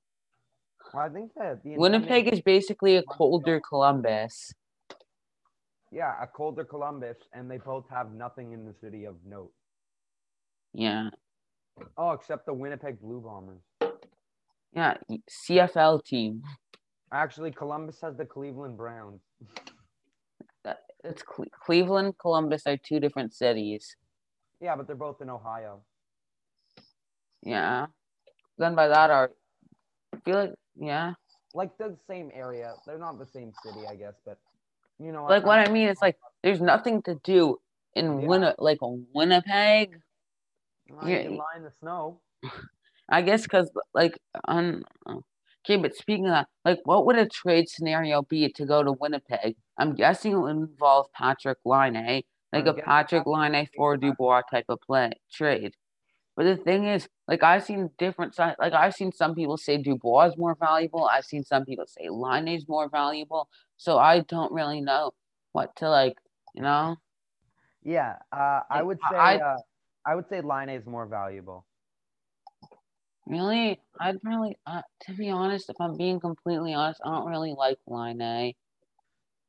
[0.94, 4.54] Well, I think that the Winnipeg is basically a colder Columbus.
[5.92, 9.52] yeah a colder Columbus, and they both have nothing in the city of note.
[10.74, 11.10] Yeah,
[11.96, 13.62] Oh, except the Winnipeg Blue Bombers.
[14.74, 14.96] yeah,
[15.48, 16.42] CFL team.
[17.12, 19.22] Actually, Columbus has the Cleveland Browns.
[21.04, 23.96] It's Cle- Cleveland, Columbus are two different cities.
[24.60, 25.82] Yeah, but they're both in Ohio.
[27.48, 27.88] Yeah.
[28.58, 29.32] Then by that, are
[30.14, 31.14] I feel like yeah,
[31.54, 32.74] Like the same area.
[32.86, 34.38] They're not the same city, I guess, but
[35.00, 37.58] you know like what I mean is like there's nothing to do
[37.96, 38.28] in Yeah.
[38.28, 40.02] Winni- like Winnipeg.
[40.90, 42.20] Well, you can lie in the snow.
[43.10, 47.70] I guess because like on okay, but speaking of that, like what would a trade
[47.70, 49.56] scenario be to go to Winnipeg?
[49.78, 54.12] I'm guessing it would involve Patrik Laine, like I'm a Patrik Laine for would have
[54.12, 55.74] to Dubois type of play trade.
[56.38, 58.58] But the thing is, like I've seen different sides.
[58.60, 61.10] Like I've seen some people say Dubois is more valuable.
[61.12, 63.50] I've seen some people say Laine is more valuable.
[63.78, 65.12] So I don't really know
[65.54, 66.16] what to like.
[66.54, 66.98] You know?
[67.84, 69.58] Yeah, uh, I would say I- uh,
[70.06, 71.66] I would say Laine is more valuable.
[73.26, 77.54] Really, I'd probably, uh, to be honest, if I'm being completely honest, I don't really
[77.58, 78.54] like Laine.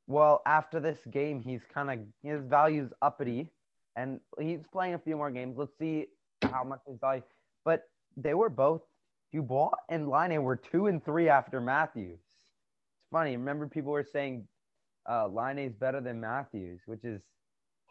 [0.08, 3.52] Well, after this game, he's kind of his value's uppity,
[3.94, 5.56] and he's playing a few more games.
[5.56, 6.06] Let's see
[6.42, 7.22] how much his value.
[7.64, 7.82] But
[8.16, 8.82] they were both
[9.32, 12.18] Dubois and Laine were two and three after Matthews.
[12.18, 13.36] It's funny.
[13.36, 14.46] Remember, people were saying
[15.10, 17.20] uh, Laine is better than Matthews, which is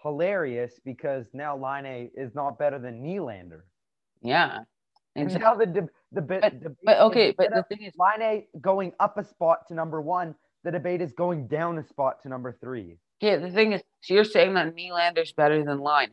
[0.02, 3.62] hilarious because now Laine is not better than Nylander.
[4.22, 4.60] Yeah.
[5.16, 8.46] And now the deb- the bit, But- debate But okay, but the thing is, Laine
[8.62, 10.36] going up a spot to number one.
[10.64, 12.98] The debate is going down a spot to number three.
[13.24, 16.10] okay, the thing is, so you're saying that Nylander's better than Laine,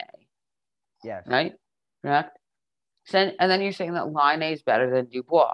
[1.02, 1.24] Yes.
[1.26, 1.52] right?
[2.04, 2.38] Correct?
[3.06, 5.52] Sen- and then you're saying that Laine is better than Dubois.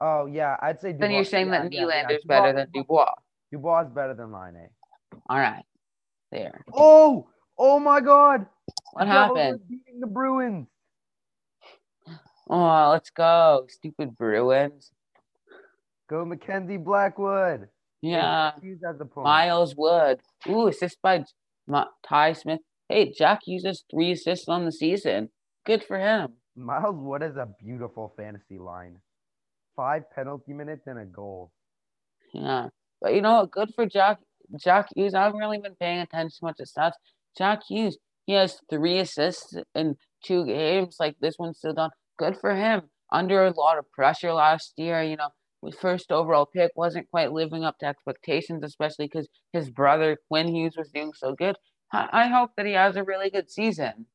[0.00, 0.92] Oh yeah, I'd say.
[0.92, 1.86] Dubois, Then you're saying yeah, that yeah, yeah.
[1.86, 3.12] Nylander's better than Dubois.
[3.52, 4.68] Dubois is better than Laine
[5.28, 5.64] All right.
[6.32, 6.64] There.
[6.72, 8.46] Oh, oh my God!
[8.92, 9.60] What The happened?
[9.68, 10.68] Beating the Bruins.
[12.48, 13.66] Oh, let's go.
[13.68, 14.90] Stupid Bruins.
[16.08, 17.68] Go Mackenzie Blackwood.
[18.00, 18.52] Yeah.
[18.62, 19.24] Hughes has the point.
[19.24, 20.20] Miles Wood.
[20.48, 21.24] Ooh, assist by
[22.02, 22.60] Ty Smith.
[22.88, 25.28] Hey, Jack uses three assists on the season.
[25.66, 26.34] Good for him.
[26.56, 28.96] Miles Wood is a beautiful fantasy line.
[29.76, 31.52] Five penalty minutes and a goal.
[32.32, 32.68] Yeah.
[33.00, 33.50] But you know what?
[33.50, 34.18] Good for Jack
[34.58, 35.14] Jack Hughes.
[35.14, 36.92] I haven't really been paying attention much to stats.
[37.36, 40.96] Jack Hughes, he has three assists in two games.
[40.98, 41.90] Like this one's still done.
[42.18, 42.82] Good for him.
[43.12, 45.30] Under a lot of pressure last year, you know,
[45.64, 50.54] his first overall pick wasn't quite living up to expectations, especially because his brother Quinn
[50.54, 51.56] Hughes was doing so good.
[51.92, 54.06] I hope that he has a really good season.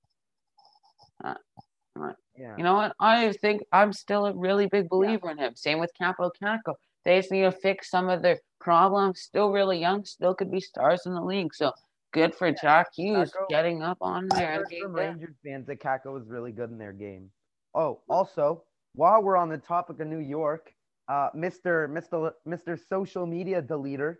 [2.37, 2.57] Yeah.
[2.57, 2.93] You know what?
[2.99, 5.55] I think I'm still a really big believer in him.
[5.55, 6.73] Same with Capo Kakko.
[7.05, 9.21] They just need to fix some of their problems.
[9.21, 11.53] Still really young, still could be stars in the league.
[11.55, 11.71] So
[12.11, 14.53] good for Jack Hughes Caco- getting up on there.
[14.63, 14.93] and heard from.
[14.93, 17.31] Rangers fans that Kakko was really good in their game.
[17.73, 18.63] Oh, also,
[18.95, 20.73] while we're on the topic of New York,
[21.07, 21.87] uh, Mr.
[21.89, 22.31] Mr.
[22.45, 22.77] Mr.
[22.89, 24.17] Social Media deleter,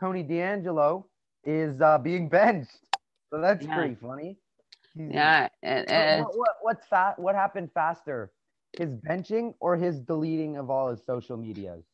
[0.00, 1.04] Tony DeAngelo,
[1.44, 2.70] is uh, being benched.
[3.30, 3.76] So that's Yeah.
[3.76, 4.38] pretty funny.
[4.96, 5.68] Yeah, mm-hmm.
[5.68, 8.32] and, and What, what, what's fa- what happened faster,
[8.78, 11.84] his benching or his deleting of all his social medias?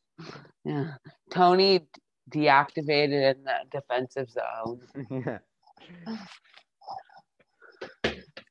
[0.63, 0.93] yeah,
[1.31, 1.87] Tony
[2.29, 4.81] deactivated in the defensive zone.
[5.09, 5.39] yeah.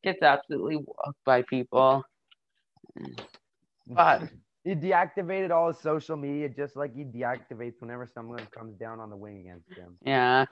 [0.03, 2.03] Gets absolutely walked by people.
[3.87, 4.23] But
[4.65, 9.09] He deactivated all his social media just like he deactivates whenever someone comes down on
[9.09, 9.97] the wing against him.
[10.05, 10.45] yeah,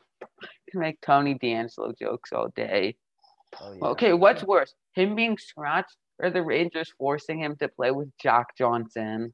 [0.70, 2.96] can make Tony DeAngelo jokes all day.
[3.60, 3.84] Oh, yeah.
[3.88, 8.56] Okay, what's worse, him being scratched or the Rangers forcing him to play with Jack
[8.56, 9.32] Johnson?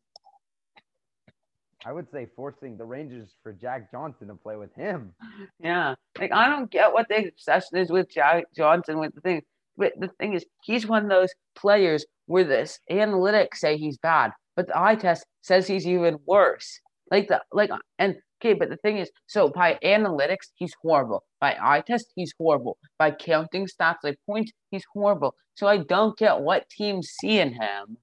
[1.86, 5.14] I would say forcing the Rangers for Jack Johnson to play with him.
[5.60, 9.42] Yeah, like I don't get what the obsession is with Jack Johnson with the thing.
[9.76, 14.30] But the thing is, he's one of those players where this analytics say he's bad,
[14.56, 16.80] but the eye test says he's even worse.
[17.10, 21.24] Like the like and okay, but the thing is, so by analytics, he's horrible.
[21.40, 22.78] By eye test, he's horrible.
[22.98, 25.34] By counting stats like points, he's horrible.
[25.54, 27.96] So I don't get what teams see in him.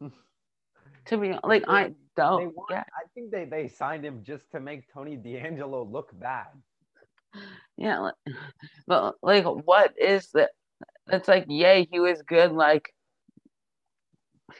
[1.06, 2.86] To be like, I don't want, get.
[2.94, 6.46] I think they, they signed him just to make Tony DeAngelo look bad.
[7.76, 8.10] Yeah,
[8.86, 10.50] but like, what is that?
[11.10, 12.52] It's like, yay, he was good.
[12.52, 12.92] Like,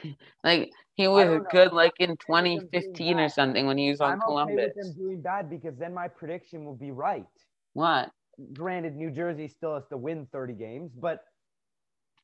[0.45, 4.01] like he was good like in with him doing 2015 or something when he was
[4.01, 7.27] on I'm okay with them doing bad because then my prediction will be right.
[7.73, 8.11] What?
[8.53, 11.25] Granted, New Jersey still has to win 30 games, but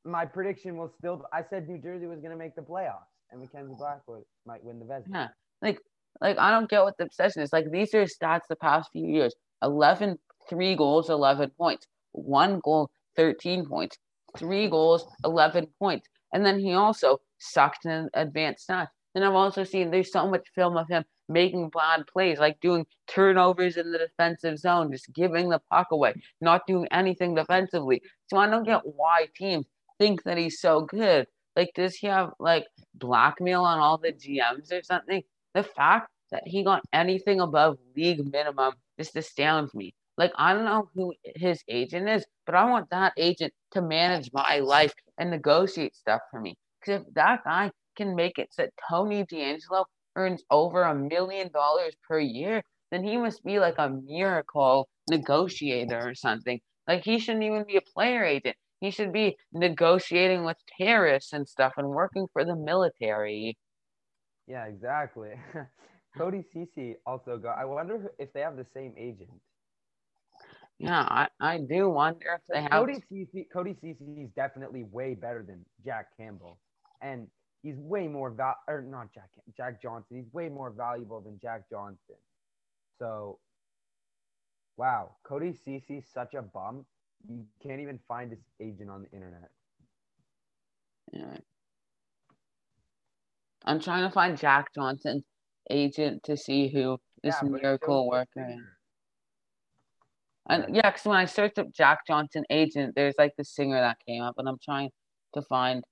[0.04, 1.24] my prediction will still.
[1.32, 4.78] I said New Jersey was going to make the playoffs, and Mackenzie Blackwood might win
[4.78, 5.08] the Vezina.
[5.12, 5.28] Yeah,
[5.62, 5.78] like,
[6.20, 7.52] like I don't get what the obsession is.
[7.52, 12.90] Like these are stats the past few years: 11, three goals, 11 points, one goal,
[13.16, 13.98] 13 points,
[14.38, 18.88] three goals, 11 points, and then he also sucked in advanced stats.
[19.14, 22.86] And I've also seen there's so much film of him making bad plays, like doing
[23.08, 28.02] turnovers in the defensive zone, just giving the puck away, not doing anything defensively.
[28.28, 29.66] So I don't get why teams
[29.98, 31.26] think that he's so good.
[31.56, 35.22] Like, does he have like blackmail on all the GMs or something?
[35.54, 39.94] The fact that he got anything above league minimum just astounds me.
[40.18, 44.30] Like, I don't know who his agent is, but I want that agent to manage
[44.32, 46.56] my life and negotiate stuff for me.
[46.86, 51.50] Because if that guy can make it so that Tony DeAngelo earns over a million
[51.52, 56.60] dollars per year, then he must be like a miracle negotiator or something.
[56.86, 58.56] Like he shouldn't even be a player agent.
[58.80, 63.56] He should be negotiating with terrorists and stuff and working for the military.
[64.46, 65.30] Yeah, exactly.
[66.16, 67.58] Cody Ceci also got.
[67.58, 69.30] I wonder if they have the same agent.
[70.78, 72.70] Yeah, I, I do wonder if they have.
[72.70, 76.58] Cody Ceci, Cody Ceci is definitely way better than Jack Campbell,
[77.00, 77.28] and
[77.62, 80.16] he's way more val or not Jack Jack Johnson.
[80.16, 82.16] He's way more valuable than Jack Johnson.
[82.98, 83.38] So,
[84.76, 86.86] wow, Cody Ceci's such a bum.
[87.28, 89.50] You can't even find his agent on the internet.
[91.12, 91.38] Yeah.
[93.64, 95.24] I'm trying to find Jack Johnson's
[95.70, 98.60] agent to see who this Yeah, miracle worker is.
[100.48, 103.96] And yeah, because when I searched up Jack Johnson agent, there's like the singer that
[104.06, 104.90] came up, and I'm trying
[105.34, 105.82] to find.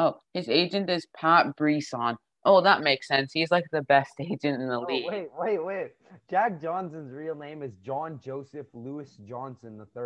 [0.00, 2.16] Oh, his agent is Pat Brisson.
[2.44, 3.32] Oh, that makes sense.
[3.32, 5.06] He's like the best agent in the Oh, league.
[5.08, 5.90] wait, wait, wait.
[6.30, 10.04] Jack Johnson's real name is John Joseph Lewis Johnson III.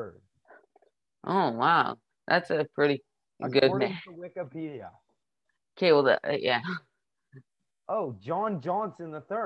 [1.24, 3.02] Oh wow, that's a pretty
[3.50, 3.98] good According name.
[4.06, 4.88] to Wikipedia.
[5.76, 6.60] Okay, well, the, uh, yeah,
[7.88, 9.38] Oh, John Johnson III.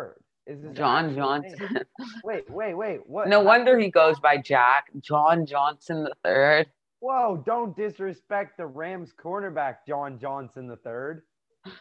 [0.47, 1.17] Is his John name.
[1.17, 1.81] Johnson.
[2.23, 3.01] Wait, wait, wait.
[3.07, 3.27] What?
[3.29, 6.67] no wonder he goes by Jack John Johnson the third.
[7.01, 7.43] Whoa!
[7.47, 11.73] Don't disrespect the Rams cornerback, John Johnson III.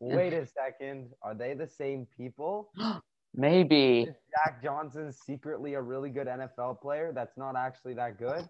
[0.00, 1.10] Wait a second.
[1.22, 2.70] Are they the same people?
[3.34, 8.48] Maybe Is Jack Johnson secretly a really good NFL player that's not actually that good?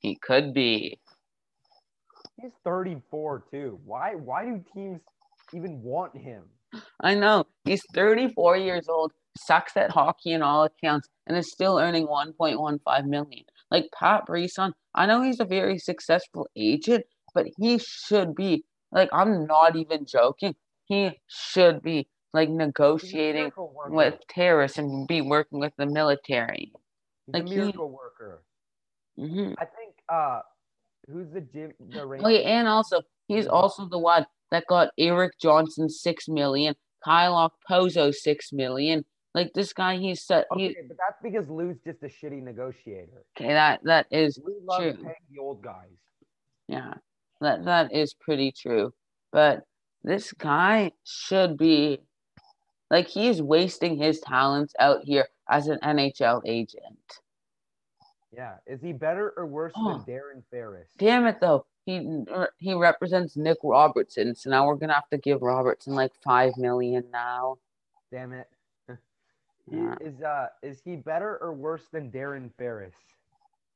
[0.00, 0.98] he could be.
[2.40, 3.78] He's 34 too.
[3.84, 4.14] Why?
[4.14, 5.00] Why do teams
[5.54, 6.44] even want him?
[7.00, 11.78] I know he's 34 years old, sucks at hockey in all accounts, and is still
[11.78, 13.44] earning 1.15 million.
[13.70, 17.04] Like Pat Brisson, I know he's a very successful agent,
[17.34, 20.54] but he should be like I'm not even joking.
[20.86, 23.52] He should be like negotiating
[23.88, 26.72] with terrorists and be working with the military.
[27.26, 28.42] He's like a he- miracle worker.
[29.16, 29.94] hmm I think.
[30.08, 30.40] Uh,
[31.10, 31.72] who's the gym?
[31.92, 32.26] The Rangers?
[32.26, 36.74] Oh, yeah, and also he's also the one that got Erik Johnson six million,
[37.04, 39.04] Kyle Okposo six million.
[39.34, 40.46] Like this guy, he's set.
[40.56, 43.24] He, Okay, but that's because Lou's just a shitty negotiator.
[43.38, 45.04] okay, that that is Lou loves True.
[45.04, 45.90] paying the old guys.
[46.68, 46.94] yeah,
[47.40, 48.92] that that is pretty true.
[49.32, 49.62] But
[50.02, 52.00] this guy should be
[52.90, 56.98] like he's wasting his talents out here as an NHL agent.
[58.32, 58.54] Yeah.
[58.66, 59.98] Is he better or worse Oh.
[59.98, 60.88] than Darren Ferris?
[60.98, 61.66] Damn it though.
[61.86, 66.12] He er, he represents Nick Robertson, so now we're gonna have to give Robertson like
[66.24, 67.56] five million now.
[68.12, 68.48] Damn it.
[69.70, 72.94] He- Is uh is he better or worse than Darren Ferris?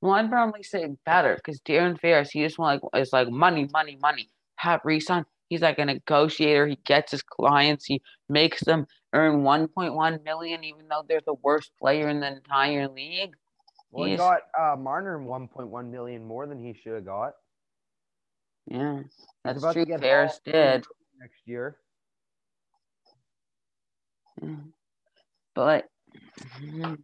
[0.00, 3.68] Well, I'd probably say better because Darren Ferris, he just want like is like money,
[3.72, 4.28] money, money.
[4.58, 6.66] Pat Brisson, he's like a negotiator.
[6.66, 7.84] He gets his clients.
[7.86, 12.88] He makes them earn 1.1 million, even though they're the worst player in the entire
[12.88, 13.34] league.
[13.90, 17.34] Well, he He's- got uh Marner 1.1 million more than he should have got.
[18.66, 19.02] Yeah,
[19.44, 19.84] that's about true.
[19.86, 20.86] Ferris Hall of Fame did.
[21.20, 21.78] next year.
[24.42, 24.56] Yeah.
[25.54, 25.86] But
[26.60, 26.94] mm-hmm.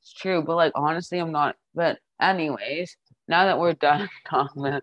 [0.00, 0.42] it's true.
[0.42, 1.56] But like, honestly, I'm not.
[1.74, 2.96] But anyways,
[3.28, 4.82] now that we're done talking about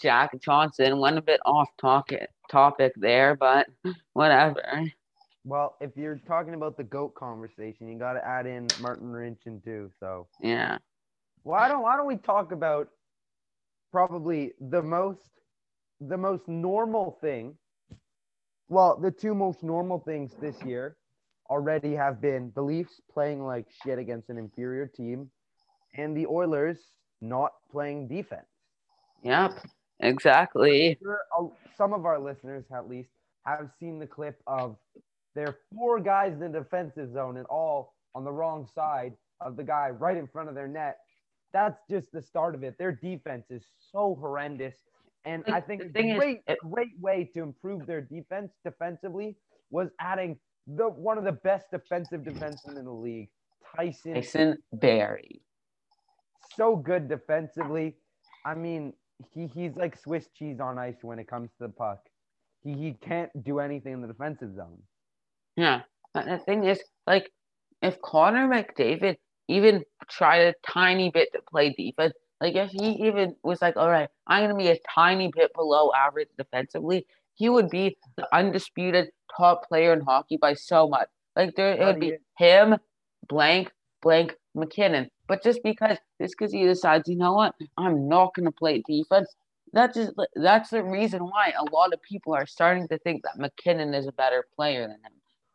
[0.00, 3.66] Jack Johnson, went a bit off topic topic there, but
[4.12, 4.84] whatever.
[5.44, 9.64] Well, if you're talking about the goat conversation, you got to add in Martin Marincin
[9.64, 9.90] too.
[9.98, 10.78] So Yeah.
[11.42, 12.88] why don't why don't we talk about
[13.90, 15.30] probably the most
[16.00, 17.56] the most normal thing?
[18.68, 20.97] Well, the two most normal things this year
[21.50, 25.30] already have been the Leafs playing like shit against an inferior team,
[25.96, 26.78] and the Oilers
[27.20, 28.46] not playing defense.
[29.22, 29.52] Yep.
[30.00, 30.96] Exactly.
[31.38, 31.44] uh,
[31.76, 33.10] some of our listeners at least
[33.44, 34.76] have seen the clip of
[35.34, 39.64] their four guys in the defensive zone and all on the wrong side of the
[39.64, 40.98] guy right in front of their net.
[41.52, 42.76] That's just the start of it.
[42.78, 44.74] Their defense is so horrendous.
[45.24, 49.36] And I think the a thing is, it- great way to improve their defense defensively
[49.70, 50.38] was adding
[50.76, 53.28] the one of the best defensive defensemen in the league,
[53.76, 55.40] Tyson Tyson Barrie.
[56.56, 57.96] so good defensively.
[58.44, 58.92] I mean,
[59.34, 61.98] he, he's like Swiss cheese on ice when it comes to the puck.
[62.62, 64.78] He, he can't do anything in the defensive zone.
[65.56, 65.82] Yeah.
[66.14, 67.30] But the thing is, like,
[67.82, 69.16] if Connor McDavid
[69.48, 73.88] even tried a tiny bit to play defense, like if he even was like, all
[73.88, 77.06] right, I'm gonna be a tiny bit below average defensively,
[77.38, 81.08] he would be the undisputed top player in hockey by so much.
[81.36, 82.76] Like there it would be him,
[83.28, 83.70] blank,
[84.02, 85.08] blank, MacKinnon.
[85.28, 89.32] But just because just because he decides, you know what, I'm not gonna play defense,
[89.72, 93.38] that's just that's the reason why a lot of people are starting to think that
[93.38, 95.12] MacKinnon is a better player than him.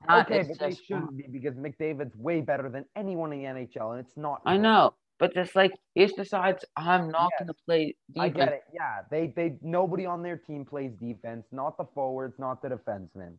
[0.08, 3.92] Not- Okay, but they shouldn't be because McDavid's way better than anyone in the NHL,
[3.92, 4.42] and it's not.
[4.46, 8.50] I know, but just like he just decides I'm not Yes, gonna play I get
[8.50, 8.64] it.
[8.74, 11.46] Yeah, they they nobody on their team plays defense.
[11.52, 13.38] Not the forwards, not the defensemen.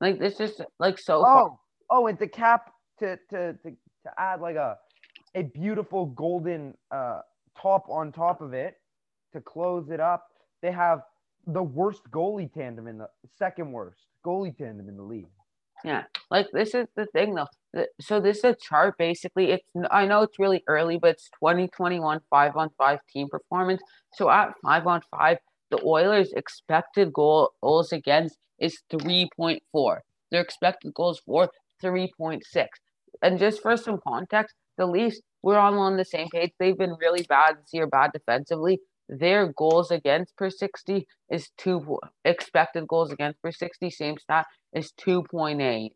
[0.00, 1.50] Like this is like so far.
[1.50, 1.58] Oh,
[1.90, 4.78] oh, and to cap to to to, to add like a
[5.34, 7.20] a beautiful golden uh
[7.60, 8.76] top on top of it
[9.32, 10.28] to close it up.
[10.62, 11.02] They have
[11.46, 13.08] the worst goalie tandem in the
[13.38, 15.28] second worst goalie tandem in the league.
[15.84, 17.48] Yeah, like this is the thing though.
[18.00, 19.52] So this is a chart basically.
[19.52, 23.82] It's I know it's really early, but it's 2021 five on five team performance.
[24.12, 25.38] So at five on five,
[25.70, 29.98] the Oilers' expected goal goals against is 3.4.
[30.30, 31.50] Their expected goals for
[31.82, 32.42] 3.6.
[33.22, 36.52] And just for some context, the Leafs we're all on the same page.
[36.58, 38.80] They've been really bad this year, bad defensively.
[39.10, 44.92] Their goals against per 60 is two expected goals against per 60, same stat is
[44.92, 45.90] 2.8.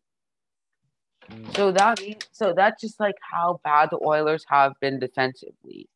[1.55, 2.01] So that
[2.33, 5.89] so that's just like how bad the Oilers have been defensively.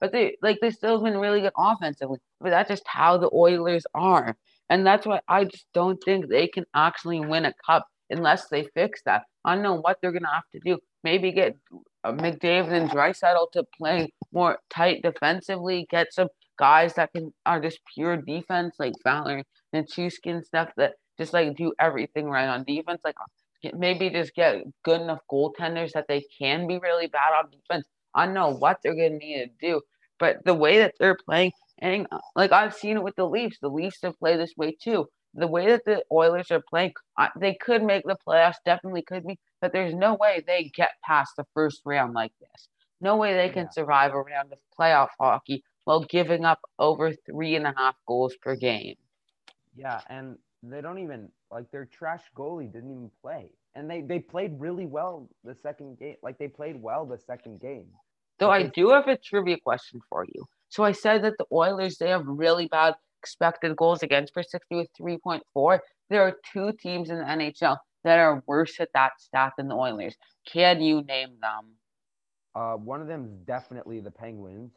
[0.00, 2.18] But they like they still have been really good offensively.
[2.40, 4.36] But that's just how the Oilers are.
[4.70, 8.64] And that's why I just don't think they can actually win a cup unless they
[8.74, 9.22] fix that.
[9.44, 10.78] I don't know what they're gonna have to do.
[11.04, 11.56] Maybe get
[12.04, 15.86] uh, McDavid and Draisaitl to play more tight defensively.
[15.90, 16.28] Get some
[16.58, 21.56] guys that can are just pure defense, like Fowler and Chuskin stuff that just like
[21.56, 23.02] do everything right on defense.
[23.04, 23.16] Like
[23.74, 27.86] maybe just get good enough goaltenders that they can be really bad on defense.
[28.14, 29.80] I don't know what they're gonna need to do,
[30.18, 33.58] but the way that they're playing, and uh, like I've seen it with the Leafs,
[33.60, 35.08] the Leafs have played this way too.
[35.34, 36.92] The way that the Oilers are playing,
[37.38, 41.32] they could make the playoffs, definitely could be, but there's no way they get past
[41.36, 42.68] the first round like this.
[43.00, 43.70] No way they can Yeah.
[43.70, 48.34] survive a round of playoff hockey while giving up over three and a half goals
[48.42, 48.96] per game.
[49.74, 54.18] Yeah, and they don't even like their trash goalie didn't even play, and they they
[54.18, 56.16] played really well the second game.
[56.22, 57.86] Like they played well the second game.
[58.38, 60.46] Though I do have a trivia question for you.
[60.70, 64.74] So I said that the Oilers they have really bad expected goals against per 60
[64.74, 65.80] with 3.4.
[66.08, 69.74] There are two teams in the NHL that are worse at that stat than the
[69.74, 70.16] Oilers.
[70.50, 71.74] Can you name them?
[72.54, 74.72] Uh, one of them is definitely the Penguins.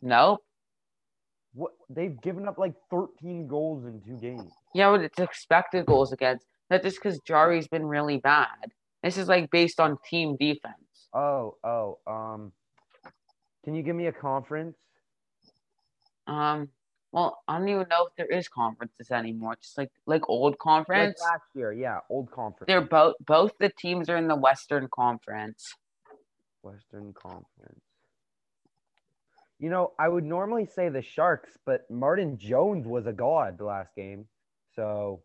[0.00, 0.38] No.
[1.54, 4.52] What they've given up like 13 goals in two games.
[4.74, 6.46] Yeah, but it's expected goals against.
[6.70, 8.72] That's just because Jarry's been really bad.
[9.02, 11.08] This is like based on team defense.
[11.12, 12.52] Oh, oh, um,
[13.64, 14.76] can you give me a conference?
[16.26, 16.70] Um,
[17.10, 19.56] well, I don't even know if there is conferences anymore.
[19.60, 21.20] Just like like old Like conference.
[21.20, 22.68] last year, yeah, old conference.
[22.68, 25.74] They're both both the teams are in the Western Conference.
[26.62, 27.82] Western Conference.
[29.62, 33.64] You know, I would normally say the Sharks, but Martin Jones was a god the
[33.64, 34.26] last game,
[34.74, 35.22] so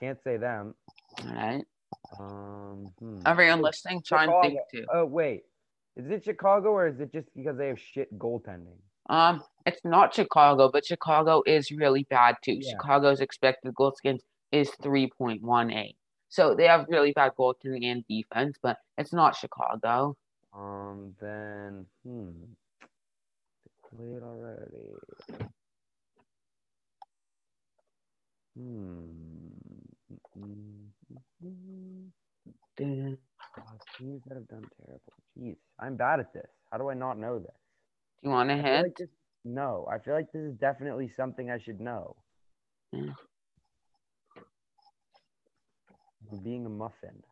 [0.00, 0.74] can't say them.
[1.22, 1.64] All right.
[2.18, 3.20] Um, hmm.
[3.24, 4.84] Everyone listening, try and think too.
[4.92, 5.44] Oh wait,
[5.96, 8.78] is it Chicago or is it just because they have shit goaltending?
[9.08, 12.58] Um, it's not Chicago, but Chicago is really bad too.
[12.60, 12.72] Yeah.
[12.72, 15.94] Chicago's expected goals against is three point one eight.
[16.30, 20.16] So they have really bad goaltending and defense, but it's not Chicago.
[20.52, 22.30] Um, then hmm,
[23.90, 25.50] played already.
[28.56, 29.06] Hmm.
[31.44, 32.10] Mm-mm.
[32.78, 33.78] Oh,
[34.28, 35.12] that have done terrible.
[35.38, 36.50] Jeez, I'm bad at this.
[36.70, 37.54] How do I not know this?
[38.22, 38.82] Do you want a hint?
[38.82, 39.08] like this,
[39.44, 42.16] no, I feel like this is definitely something I should know.
[42.92, 43.12] Yeah.
[46.42, 47.22] Being a muffin.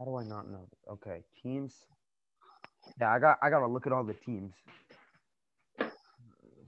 [0.00, 0.68] How do I not know?
[0.92, 1.74] Okay, teams.
[3.00, 3.38] Yeah, I got.
[3.42, 4.54] I gotta look at all the teams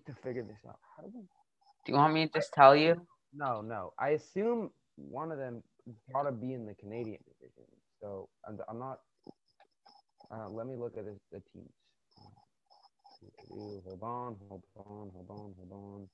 [0.07, 0.79] to figure this out.
[0.97, 1.23] How do we?
[1.87, 3.07] Do you want me to just tell you?
[3.35, 3.93] No, no.
[3.99, 5.63] I assume one of them
[6.15, 7.65] gotta be in the Canadian division.
[8.03, 8.99] So I'm, I'm not.
[10.35, 11.73] Uh, let me look at the, the teams.
[13.51, 16.09] Hold on, hold on, hold on, hold on.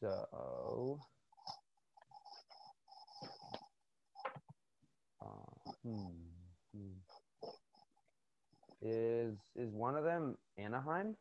[0.00, 1.00] So.
[8.82, 11.16] Is is one of them Anaheim?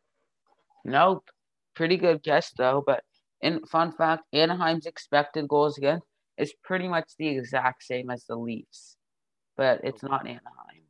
[0.86, 1.30] Nope.
[1.76, 3.04] Pretty good guess though, but
[3.42, 6.02] in fun fact, Anaheim's expected goals again
[6.38, 8.98] is pretty much the exact same as the Leafs,
[9.58, 10.84] but it's not Anaheim.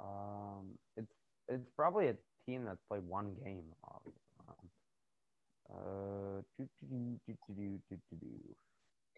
[0.00, 1.12] Um, it's
[1.48, 2.16] it's probably a
[2.46, 3.64] team that's played one game.
[3.84, 4.20] Obviously.
[5.70, 6.42] Uh.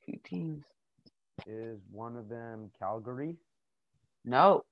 [0.05, 0.65] Two teams
[1.47, 3.37] is one of them Calgary?
[4.25, 4.67] Nope.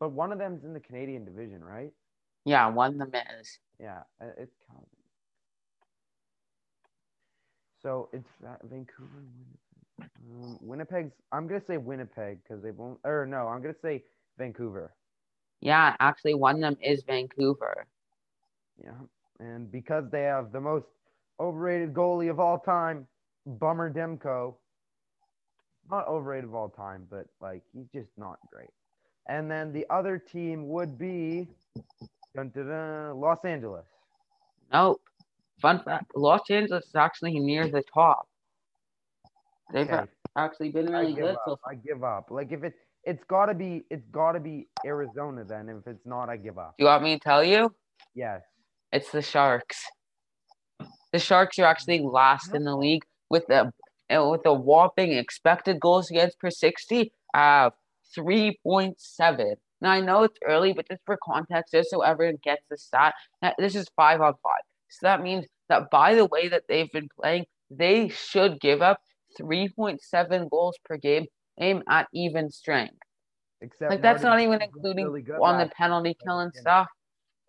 [0.00, 1.92] But one of them's in the Canadian division, right?
[2.44, 3.58] Yeah, one of them is.
[3.80, 4.86] Yeah, uh, it's Calgary.
[7.82, 10.10] So it's Va- Vancouver, Winnipeg.
[10.30, 11.12] Um, Winnipeg's.
[11.32, 12.98] I'm gonna say Winnipeg because they won't.
[13.04, 14.04] Or no, I'm gonna say
[14.38, 14.94] Vancouver.
[15.60, 17.86] Yeah, actually, one of them is Vancouver.
[18.82, 18.92] Yeah,
[19.40, 20.86] and because they have the most
[21.40, 23.06] overrated goalie of all time,
[23.46, 24.56] Bummer Demko.
[25.90, 28.70] Not overrated of all time, but like he's just not great.
[29.28, 31.48] And then the other team would be
[32.34, 33.86] dun, dun, dun, Los Angeles.
[34.72, 35.00] Nope.
[35.60, 38.28] Fun fact: Los Angeles is actually near the top.
[39.72, 40.04] They've Okay,
[40.36, 41.42] actually been really good up.
[41.46, 41.58] so.
[41.66, 42.30] I give up.
[42.30, 42.74] Like if it,
[43.04, 45.44] it's gotta be, it's gotta be Arizona.
[45.44, 46.74] Then if it's not, I give up.
[46.78, 47.74] Do you want me to tell you?
[48.14, 48.42] Yes.
[48.92, 49.84] It's the Sharks.
[51.12, 53.72] The Sharks are actually last in the league with a
[54.14, 57.72] uh, with a whopping expected goals against per sixty of
[58.14, 59.54] three point seven.
[59.80, 63.14] Now I know it's early, but just for context, just so everyone gets the stat,
[63.58, 64.62] this is five on five.
[64.90, 69.00] So that means that by the way that they've been playing, they should give up
[69.36, 71.26] three point seven goals per game,
[71.60, 72.94] aim at even strength.
[73.60, 76.86] Except Like that's not even including really on the penalty killing stuff.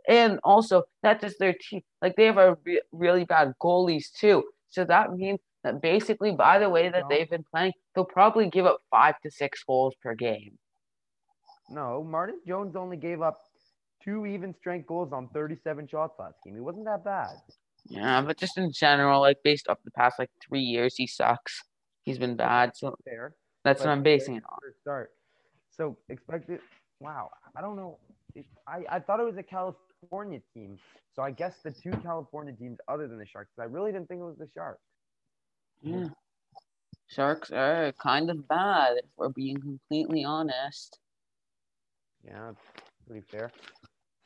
[0.07, 1.81] And also, that's just their team.
[2.01, 4.43] Like they have a re- really bad goalies too.
[4.69, 7.07] So that means that basically, by the way that No.
[7.09, 10.57] they've been playing, they'll probably give up five to six goals per game.
[11.69, 13.41] No, Martin Jones only gave up
[14.03, 16.55] two even strength goals on 37 shots last game.
[16.55, 17.35] He wasn't that bad.
[17.85, 21.61] Yeah, but just in general, like based off the past like three years, he sucks.
[22.03, 22.75] He's been bad.
[22.75, 23.35] So Fair.
[23.63, 24.57] that's but what I'm basing it on.
[24.81, 25.11] Start.
[25.69, 26.59] So expected.
[26.99, 27.29] Wow.
[27.55, 27.97] I don't know.
[28.67, 30.77] I, I thought it was a California team.
[31.15, 33.51] So I guess the two California teams other than the Sharks.
[33.59, 34.81] I really didn't think it was the Sharks.
[35.81, 36.09] Yeah.
[37.07, 40.99] Sharks are kind of bad, if we're being completely honest.
[42.23, 42.51] Yeah,
[43.07, 43.51] pretty fair.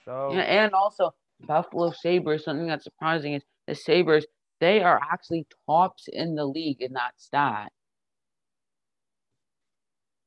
[0.03, 4.25] So Yeah, and also Buffalo Sabres, something that's surprising is the Sabres,
[4.59, 7.71] they are actually tops in the league in that stat.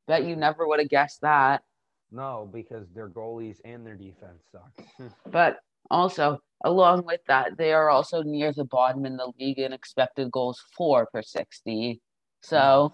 [0.06, 1.62] Bet you never would have guessed that.
[2.10, 5.12] no, because their goalies and their defense sucks.
[5.30, 5.58] But
[5.90, 10.30] also, along with that, they are also near the bottom in the league in expected
[10.30, 12.00] goals for per 60.
[12.42, 12.92] So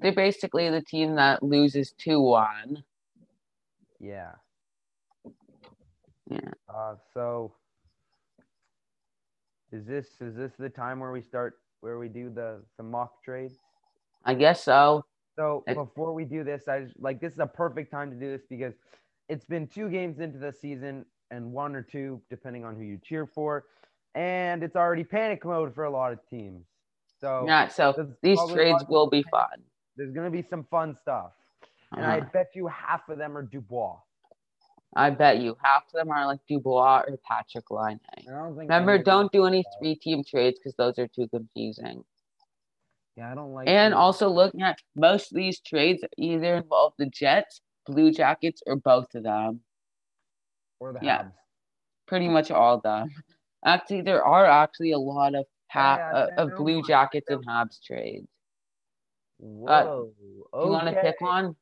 [0.00, 2.82] they're basically the team that loses 2 1.
[4.00, 4.32] yeah.
[6.28, 6.40] Yeah.
[6.68, 7.54] Uh, so
[9.72, 13.22] is this is this the time where we start where we do the the mock
[13.22, 13.54] trades?
[14.24, 15.04] I guess so.
[15.36, 18.16] So It- before we do this, I just, like this is a perfect time to
[18.16, 18.74] do this because
[19.28, 22.98] it's been two games into the season and one or two depending on who you
[23.02, 23.64] cheer for,
[24.14, 26.66] and it's already panic mode for a lot of teams.
[27.20, 29.62] So Yeah, so these trades will be fun.
[29.96, 31.32] There's gonna be some fun stuff,
[31.92, 32.28] and I Uh-huh.
[32.32, 33.98] bet you half of them are Dubois.
[34.94, 38.00] I bet you half of them are like Dubois or Patrik Laine.
[38.26, 41.08] And I don't think Remember, them- don't do any three team trades because those are
[41.08, 42.04] too confusing.
[43.16, 43.68] Yeah, I don't like.
[43.68, 48.62] And any- also looking at most of these trades either involve the Jets, Blue Jackets,
[48.66, 49.62] or both of them.
[50.80, 51.22] Or the yeah.
[51.24, 51.32] Habs.
[52.06, 53.08] Pretty much all of them.
[53.64, 56.82] Actually, there are actually a lot of ha- Yeah, uh, of Blue.
[56.82, 58.28] Jackets and Habs trades.
[59.38, 60.12] Whoa.
[60.22, 61.56] You want to pick one?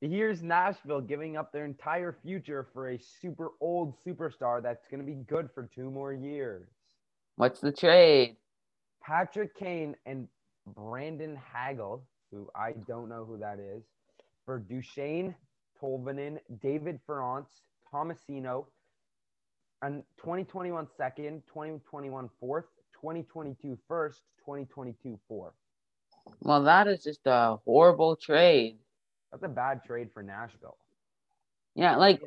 [0.00, 5.06] Here's Nashville giving up their entire future for a super old superstar that's going to
[5.06, 6.68] be good for two more years.
[7.36, 8.36] What's the trade?
[9.02, 10.28] Patrick Kane and
[10.76, 13.82] Brandon Hagel, who I don't know who that is,
[14.44, 15.34] for Duchene,
[15.80, 17.50] Tolvanen, David Farrance,
[17.92, 18.66] Tomasino,
[19.82, 22.64] and 2021 second, 2021 fourth,
[22.94, 25.54] 2022 first, 2022 fourth.
[26.40, 28.78] Well, that is just a horrible trade.
[29.30, 30.76] That's a bad trade for Nashville.
[31.74, 32.20] Yeah, like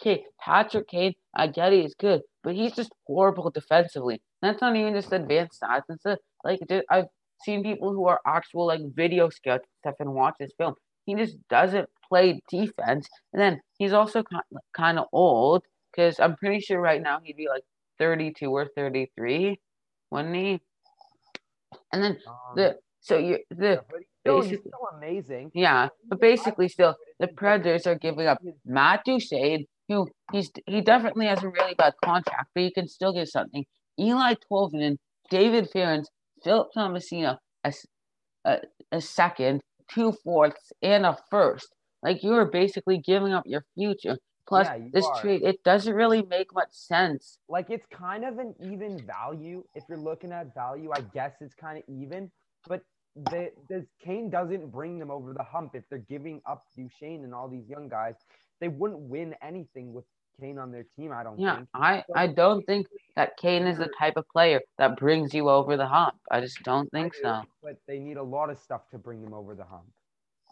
[0.00, 4.22] okay, Patrick Kane, I get he is good, but he's just horrible defensively.
[4.42, 5.82] That's not even just advanced stats.
[5.88, 7.06] It's a, like I've
[7.44, 10.74] seen people who are actual like video scouts and stuff and watch this film.
[11.06, 14.42] He just doesn't play defense, and then he's also kind
[14.74, 17.62] kind of old because I'm pretty sure right now he'd be like
[17.98, 19.58] 32 or 33,
[20.10, 20.60] wouldn't he?
[21.92, 25.50] And then Um, the so you the yeah, but he's still, he's basically- still amazing.
[25.54, 31.26] yeah, but basically still the Predators are giving up Matt Duchene, who he's he definitely
[31.26, 33.64] has a really bad contract, but he can still get something.
[33.98, 34.98] Eeli Tolvanen,
[35.30, 36.08] David Farrance,
[36.44, 37.38] Philip Tomasino,
[38.92, 41.68] a second, two fourths, and a first.
[42.02, 44.18] Like you are basically giving up your future.
[44.48, 45.20] Plus, Yeah, you this are.
[45.20, 47.38] trade it doesn't really make much sense.
[47.48, 51.54] like it's kind of an even value if you're looking at value i guess it's
[51.54, 52.30] kind of even
[52.68, 52.80] but
[53.32, 57.34] the, the kane doesn't bring them over the hump if they're giving up Duchene and
[57.34, 58.14] all these young guys
[58.60, 60.04] they wouldn't win anything with
[60.40, 63.78] kane on their team i don't Yeah, think I I don't think that Kane is
[63.78, 66.16] the type of player that brings you over the hump.
[66.30, 67.42] I just don't think do, so.
[67.62, 69.86] but they need a lot of stuff to bring them over the hump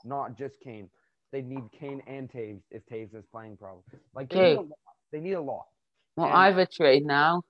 [0.05, 0.89] not just kane
[1.33, 3.83] they need kane and Toews if Toews is playing problem
[4.15, 4.69] like they need, a lot.
[5.13, 5.67] they need a lot
[6.17, 7.43] Well, And- I have a trade now.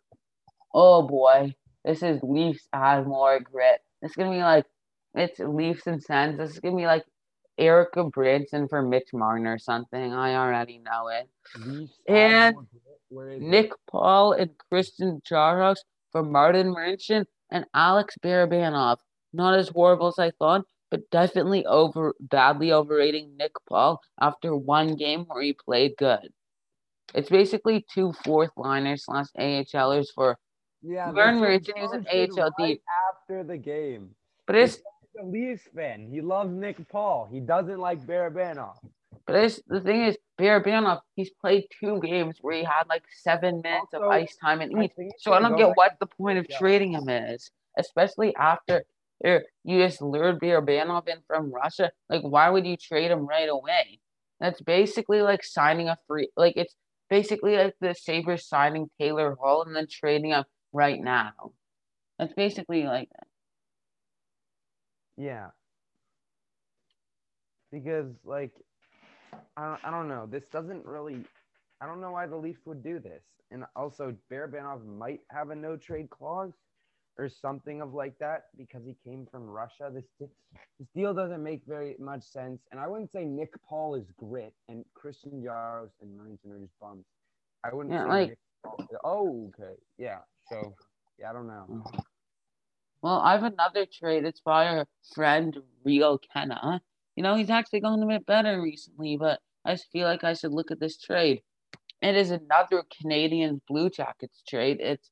[0.72, 1.54] Oh boy,
[1.84, 3.80] this is Leafs add more grit.
[4.02, 4.66] It's gonna be like
[5.14, 6.38] it's Leafs and Sens.
[6.38, 7.04] This is gonna be like
[7.58, 10.12] Erica Branson for Mitch Martin or something.
[10.12, 11.28] I already know it.
[11.66, 13.00] Leafs And add more grit.
[13.08, 13.44] Where is it?
[13.46, 15.76] Nick Paul and Christian Jaros
[16.12, 18.98] for Martin Marincin and Alex Barabanov.
[19.32, 24.94] Not as horrible as I thought, but definitely over badly overrating Nick Paul after one
[24.96, 26.28] game where he played good.
[27.14, 30.36] It's basically two fourth liners slash AHLers for
[30.82, 32.82] Yeah, Vern what Richard, an AHL right deep.
[33.12, 34.14] after the game.
[34.46, 34.78] but it's
[35.20, 36.08] a Leafs fan.
[36.10, 37.28] He loves Nick Paul.
[37.32, 38.76] He doesn't like Barabanov.
[39.26, 43.60] but it's the thing is Barabanov, he's played two games where he had like seven
[43.62, 44.92] minutes of ice time in I each.
[45.18, 46.58] So I don't get back- what the point of Yeah.
[46.58, 48.84] trading him is, especially after
[49.24, 51.90] er, you just lured Barabanov in from Russia.
[52.10, 54.00] Like, why would you trade him right away?
[54.40, 56.74] That's basically like signing a free, like it's
[57.08, 61.52] basically like the Sabres signing Taylor Hall and then trading him right now.
[62.18, 63.08] That's basically like
[65.16, 65.48] Yeah.
[67.72, 68.52] Because like
[69.56, 70.26] I don't, I don't know.
[70.30, 71.24] This doesn't really
[71.80, 73.22] I don't know why the Leafs would do this.
[73.50, 76.52] And also Barabanov might have a no trade clause
[77.16, 79.90] or something of like that because he came from Russia.
[79.92, 80.30] This this
[80.94, 82.60] deal doesn't make very much sense.
[82.70, 86.78] And I wouldn't say Nick Paul is grit and Christian Jaros and Merrington are just
[86.80, 87.04] bums.
[87.64, 88.86] I wouldn't Yeah, say like- Nick Paul.
[89.04, 89.74] Oh, okay.
[89.98, 90.18] Yeah.
[90.48, 90.74] So
[91.18, 91.66] yeah, I don't know.
[91.70, 91.98] Mm-hmm.
[93.04, 94.24] Well, I have another trade.
[94.24, 96.80] It's by our friend Rio Kenna.
[97.16, 100.32] You know, he's actually going a bit better recently, but I just feel like I
[100.32, 101.42] should look at this trade.
[102.00, 104.78] It is another Canadian Blue Jackets trade.
[104.80, 105.10] It's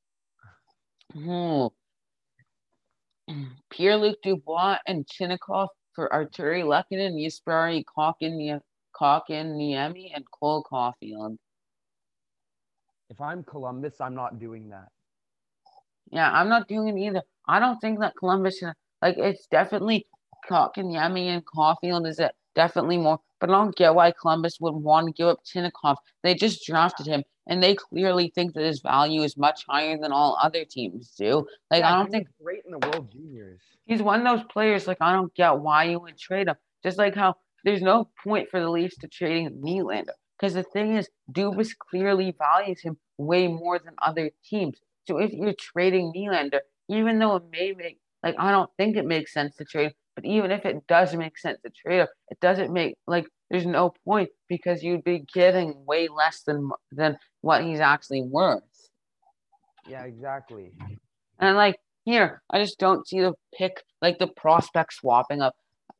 [1.13, 1.67] hmm,
[3.69, 8.59] Pierre-Luc Dubois and Chinakhov for Artturi Lehkonen, Jesperi Kokin,
[8.99, 11.37] Kokin, Niemi, and Cole Caulfield.
[13.11, 14.87] If I'm Columbus, I'm not doing that.
[16.11, 17.21] Yeah, I'm not doing it either.
[17.47, 18.61] I don't think that Columbus
[19.01, 20.07] like it's definitely
[20.49, 25.07] Kotkaniemi and Caulfield is it definitely more, but I don't get why Columbus would want
[25.07, 25.97] to give up Chinakhov.
[26.21, 30.11] They just drafted him, and they clearly think that his value is much higher than
[30.11, 31.45] all other teams do.
[31.71, 33.61] Like Yeah, I don't think great in the World Juniors.
[33.85, 34.87] he's one of those players.
[34.87, 36.55] Like I don't get why you would trade him.
[36.83, 40.13] Just like how there's no point for the Leafs to trading Nylander
[40.43, 44.77] because the thing is, Dubas clearly values him way more than other teams.
[45.07, 49.05] So if you're trading Nylander, even though it may make like I don't think it
[49.05, 52.39] makes sense to trade, but even if it does make sense to trade him, it
[52.39, 57.63] doesn't make like there's no point because you'd be getting way less than than what
[57.63, 58.63] he's actually worth.
[59.89, 60.71] Yeah, exactly.
[61.39, 65.55] And like here, I just don't see the pick like the prospect swapping up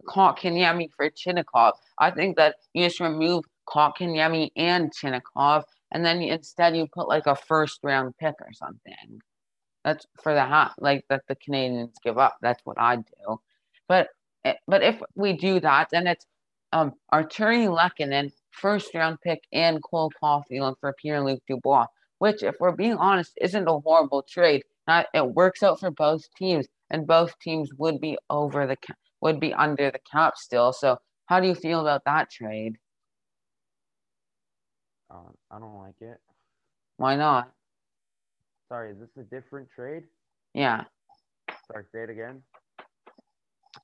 [0.08, 1.74] Kotkaniemi for Chinakhov.
[2.00, 7.08] I think that you just remove Kotkaniemi and Chinakhov, and then you, instead you put
[7.08, 9.22] like a first round pick or something.
[9.84, 12.38] That's for the hot like that the Canadiens give up.
[12.42, 13.42] That's what I do.
[13.88, 14.10] But
[14.46, 16.26] eh, but if we do that, then it's
[16.72, 21.88] um Artturi Lehkonen first round pick and Cole Caulfield for Pierre Luc Dubois,
[22.20, 24.64] which, if we're being honest, isn't a horrible trade.
[24.88, 28.78] Not, it works out for both teams, and both teams would be over the
[29.22, 30.74] would be under the cap still.
[30.74, 32.78] So, how do you feel about that trade?
[35.10, 36.20] Uh, I don't like it.
[36.98, 37.52] Why not?
[38.74, 40.02] Sorry, is this a different trade?
[40.56, 40.86] Yeah.
[41.72, 42.42] Sorry, say it again.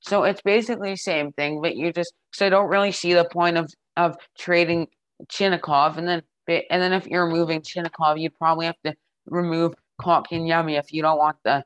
[0.00, 3.24] So it's basically the same thing, but you just so I don't really see the
[3.24, 4.88] point of of trading
[5.26, 8.92] Chinakhov, and then and then if you're removing Chinakhov, you'd probably have to
[9.26, 11.62] remove Kotkaniemi if you don't want the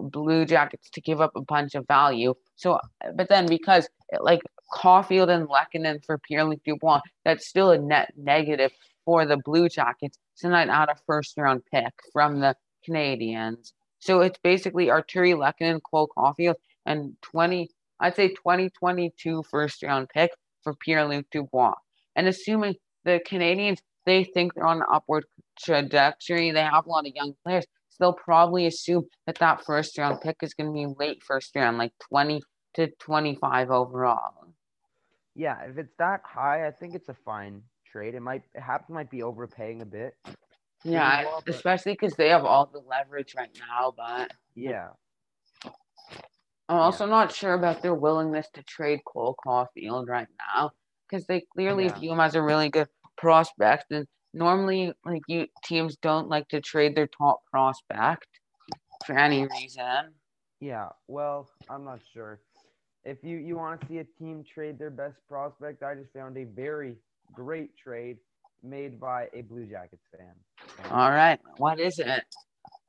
[0.00, 2.34] Blue Jackets to give up a bunch of value.
[2.56, 2.80] So,
[3.14, 3.88] but then because
[4.18, 4.40] like
[4.72, 8.72] Caulfield and Lehkonen for Pierre-Luc Dubois, that's still a net negative
[9.04, 10.18] for the Blue Jackets.
[10.42, 12.56] Not add a first round pick from the
[12.88, 13.72] Canadiens.
[13.98, 17.68] So it's basically Artturi Lehkonen, Cole Caulfield, and 20,
[18.00, 20.30] I'd say 2022 first round pick
[20.62, 21.74] for Pierre-Luc Dubois.
[22.14, 25.24] And assuming the Canadiens, they think they're on an upward
[25.58, 29.98] trajectory, they have a lot of young players, so they'll probably assume that that first
[29.98, 32.42] round pick is going to be late first round, like 20
[32.74, 34.54] to 25 overall.
[35.34, 37.62] Yeah, if it's that high, I think it's a fine
[37.96, 38.14] trade.
[38.14, 40.14] It might Habs might be overpaying a bit.
[40.84, 44.90] Yeah, but- especially because they have all the leverage right now, but Yeah.
[46.68, 50.72] I'm also not sure about their willingness to trade Cole Caulfield right now
[51.08, 51.98] because they clearly Yeah.
[51.98, 53.90] view him as a really good prospect.
[53.92, 58.26] And normally, like you teams don't like to trade their top prospect
[59.06, 60.14] for any reason.
[60.60, 62.40] Yeah, well, I'm not sure.
[63.04, 66.36] If you, you want to see a team trade their best prospect, I just found
[66.36, 66.96] a very
[67.34, 68.18] great trade
[68.62, 70.90] made by a Blue Jackets fan.
[70.90, 72.24] All right, what is it?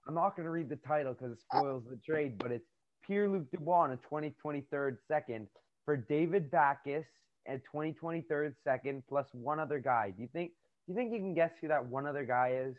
[0.08, 2.66] I'm not going to read the title because it spoils the trade, but it's
[3.06, 5.48] Pierre Luc Dubois on a 2023 second
[5.86, 7.06] for David Backes
[7.46, 10.14] and 2023 second plus one other guy.
[10.16, 10.52] Do you think?
[10.86, 12.76] Do you think you can guess who that one other guy is?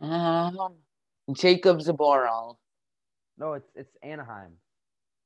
[0.00, 0.74] Um,
[1.32, 2.56] Jacob Zaboral.
[3.38, 4.52] No, it's it's Anaheim.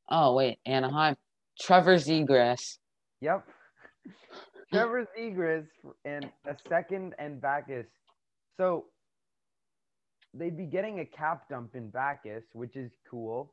[0.09, 1.17] Oh wait, Anaheim.
[1.61, 2.79] Trevor Zegras.
[3.21, 3.47] Yep.
[4.73, 5.67] Trevor Zegras
[6.05, 7.87] and a second and Backes.
[8.57, 8.87] So
[10.35, 13.53] they'd be getting a cap dump in Backes, which is cool.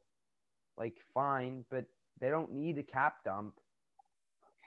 [0.77, 1.85] Like fine, but
[2.19, 3.53] they don't need a cap dump.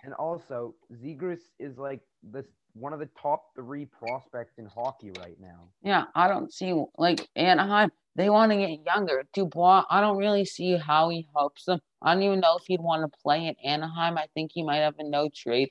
[0.05, 5.37] And also, Zegras is like this one of the top three prospects in hockey right
[5.41, 5.69] now.
[5.83, 7.91] Yeah, I don't see like Anaheim.
[8.15, 9.25] They want to get younger.
[9.35, 11.81] Dubois, I don't really see how he helps them.
[12.01, 14.17] I don't even know if he'd want to play in Anaheim.
[14.17, 15.71] I think he might have a no trade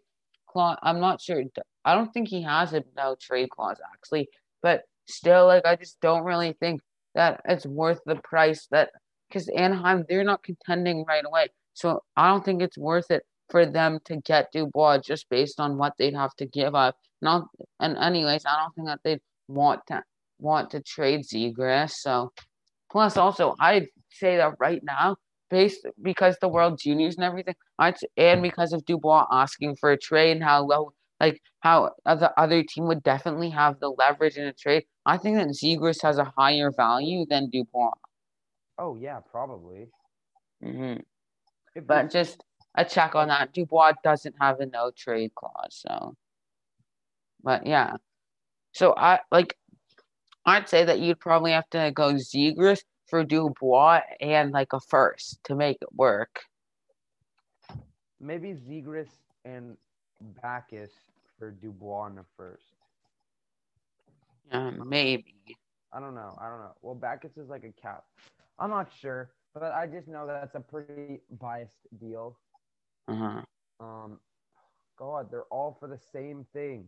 [0.55, 0.77] clause.
[0.81, 1.43] I'm not sure.
[1.83, 4.29] I don't think he has a no trade clause actually,
[4.63, 6.81] but still, like I just don't really think
[7.13, 8.91] that it's worth the price that
[9.27, 11.47] because Anaheim they're not contending right away.
[11.73, 15.77] So I don't think it's worth it for them to get Dubois just based on
[15.77, 16.95] what they'd have to give up.
[17.21, 17.47] Not
[17.81, 20.03] and anyways, I don't think that they'd want to
[20.39, 21.91] want to trade Zegras.
[21.91, 22.31] So
[22.89, 25.17] plus also I'd say that right now,
[25.49, 27.55] based because the World Juniors and everything,
[28.17, 32.63] and because of Dubois asking for a trade and how low like how the other
[32.63, 34.85] team would definitely have the leverage in a trade.
[35.05, 37.91] I think that Zegras has a higher value than Dubois.
[38.77, 39.89] Oh yeah, probably.
[40.61, 40.95] hmm
[41.75, 42.43] If But just
[42.75, 43.53] a check on that.
[43.53, 46.15] Dubois doesn't have a no trade clause, so.
[47.43, 47.97] But yeah,
[48.73, 49.55] so I like.
[50.45, 55.43] I'd say that you'd probably have to go Zegras for Dubois and like a first
[55.45, 56.41] to make it work.
[58.19, 59.09] maybe Zegras
[59.43, 59.77] and
[60.41, 60.91] Backes
[61.37, 62.63] for Dubois in the first.
[64.51, 65.35] Yeah, maybe.
[65.93, 66.37] I don't know.
[66.41, 66.73] I don't know.
[66.81, 68.03] Well, Backes is like a cap.
[68.59, 72.37] I'm not sure, but I just know that that's a pretty biased deal.
[73.07, 73.41] Uh-huh.
[73.79, 74.19] Um,
[74.97, 76.85] God, they're all for the same thing.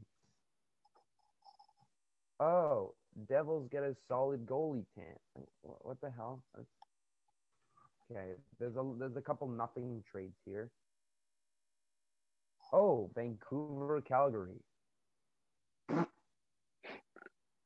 [2.40, 2.94] Oh,
[3.26, 4.86] Devils get a solid goalie.
[5.64, 6.44] Wh- What the hell?
[6.56, 6.68] That's...
[8.12, 10.70] Okay, there's a there's a couple nothing trades here.
[12.72, 14.62] Oh, Vancouver, Calgary.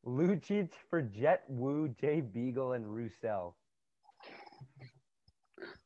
[0.06, 3.56] Lucic for Jet Wu, Jay Beagle, and Roussel.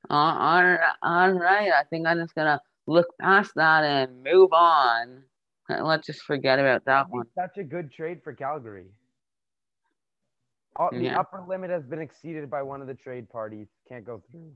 [0.09, 1.71] Uh, all, all right.
[1.71, 5.23] I think I'm just gonna look past that and move on.
[5.67, 7.25] Let's just forget about that That'd one.
[7.35, 8.85] Such a good trade for Calgary.
[10.77, 11.19] The Yeah.
[11.19, 13.67] upper limit has been exceeded by one of the trade parties.
[13.87, 14.53] Can't go through.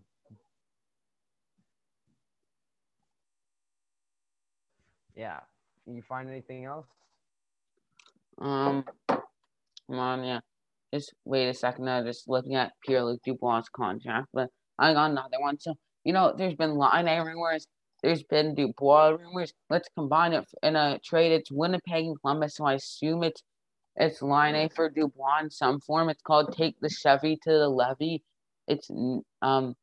[5.15, 5.39] Yeah.
[5.85, 6.87] You find anything else?
[8.37, 10.39] Um, Come on, yeah.
[10.93, 11.89] Just wait a second.
[11.89, 15.59] I'm just looking at Pierre Luc Dubois' contract, but I got another one.
[15.59, 17.65] So, you know, there's been Laine rumors,
[18.03, 19.53] there's been Dubois rumors.
[19.69, 21.31] Let's combine it in a trade.
[21.31, 23.41] It's Winnipeg and Columbus, so I assume it's
[23.99, 26.09] it's Laine for Dubois in some form.
[26.09, 28.23] It's called Take the Chevy to the Levy.
[28.67, 28.89] It's
[29.41, 29.75] um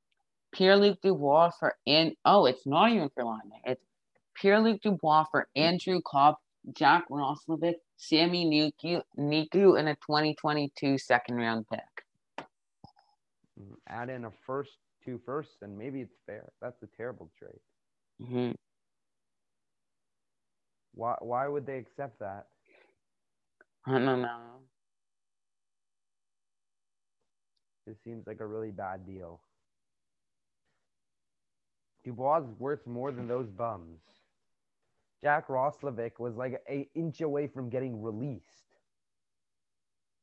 [0.52, 3.72] Pierre Luc Dubois for and oh, it's not even for line A.
[3.72, 3.84] It's
[4.34, 6.38] Pierre Luc Dubois for Andrew Copp,
[6.72, 11.80] Jack Roslovic, Sami Niku, Niku, and a 2022 second round pick.
[13.88, 16.50] Add in a first, two firsts, and maybe it's fair.
[16.60, 17.60] That's a terrible trade.
[18.28, 18.52] hmm
[20.94, 21.16] Why?
[21.20, 22.46] Why would they accept that?
[23.96, 24.60] I don't know.
[27.86, 29.40] This seems like a really bad deal.
[32.04, 34.00] Dubois is worth more than those bums.
[35.22, 38.78] Jack Roslovic was like an inch away from getting released.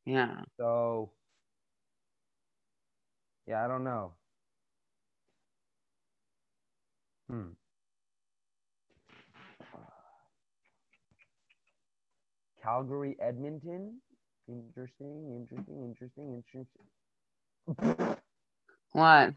[0.06, 0.44] Yeah.
[0.58, 1.12] So,
[3.48, 4.14] yeah, I don't know.
[7.30, 7.56] Hmm.
[12.64, 14.00] Calgary, Edmonton.
[14.48, 16.42] Interesting, interesting, interesting,
[17.68, 18.18] interesting.
[18.92, 19.34] What?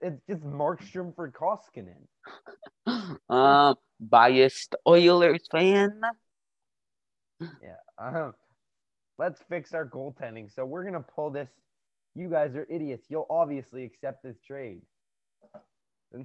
[0.00, 2.06] It's just Markstrom for Koskinen.
[3.28, 6.00] um, biased Oilers fan.
[7.40, 7.76] Yeah.
[7.98, 8.32] Uh,
[9.18, 10.52] let's fix our goaltending.
[10.52, 11.48] So we're gonna pull this.
[12.14, 13.06] You guys are idiots.
[13.08, 14.82] You'll obviously accept this trade.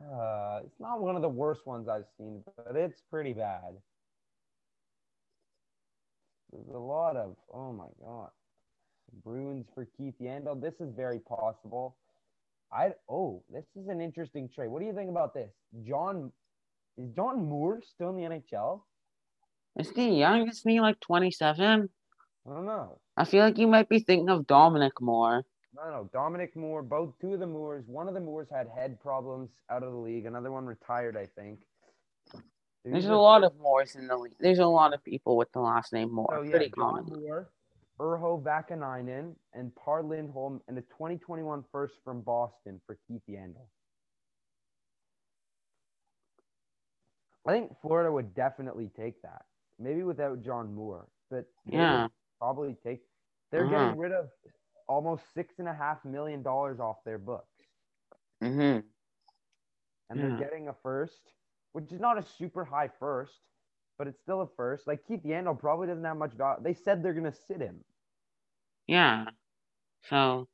[0.00, 3.74] uh, it's not one of the worst ones I've seen, but it's pretty bad.
[6.52, 8.30] There's a lot of oh my god.
[9.24, 10.60] Bruins for Keith Yandle.
[10.60, 11.96] This is very possible.
[12.72, 14.68] I oh, this is an interesting trade.
[14.68, 15.50] What do you think about this?
[15.86, 16.32] John
[16.98, 18.82] is John Moore still in the NHL?
[19.78, 20.48] Is he young?
[20.48, 21.88] Isn't he like 27?
[22.46, 22.98] I don't know.
[23.16, 25.44] I feel like you might be thinking of Dominic Moore.
[25.74, 26.10] No, no.
[26.12, 27.84] Dominic Moore, both two of the Moores.
[27.86, 30.26] One of the Moores had head problems out of the league.
[30.26, 31.60] Another one retired, I think.
[32.84, 34.34] There's These a lot of Moores in the league.
[34.40, 36.28] There's a lot of people with the last name Moore.
[36.30, 37.20] So yeah, Pretty John common.
[37.22, 37.48] Moore,
[38.00, 43.66] Urho Vaakanainen, and Par Lindholm, and a 2021 first from Boston for Keith Yandle.
[47.46, 49.44] I think Florida would definitely take that.
[49.78, 52.08] Maybe without John Moore, but Yeah.
[52.38, 53.00] probably take.
[53.50, 53.70] They're Uh-huh.
[53.86, 54.30] getting rid of
[54.92, 57.66] almost six and a half million dollars off their books,
[58.42, 58.80] Mm-hmm.
[60.10, 60.22] and Yeah.
[60.22, 61.32] they're getting a first,
[61.72, 63.40] which is not a super high first,
[63.98, 64.86] but it's still a first.
[64.88, 66.62] Like Keith Yandle probably doesn't have much value.
[66.62, 67.84] They said they're gonna sit him.
[68.86, 69.26] Yeah.
[70.08, 70.48] So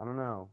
[0.00, 0.50] I don't know.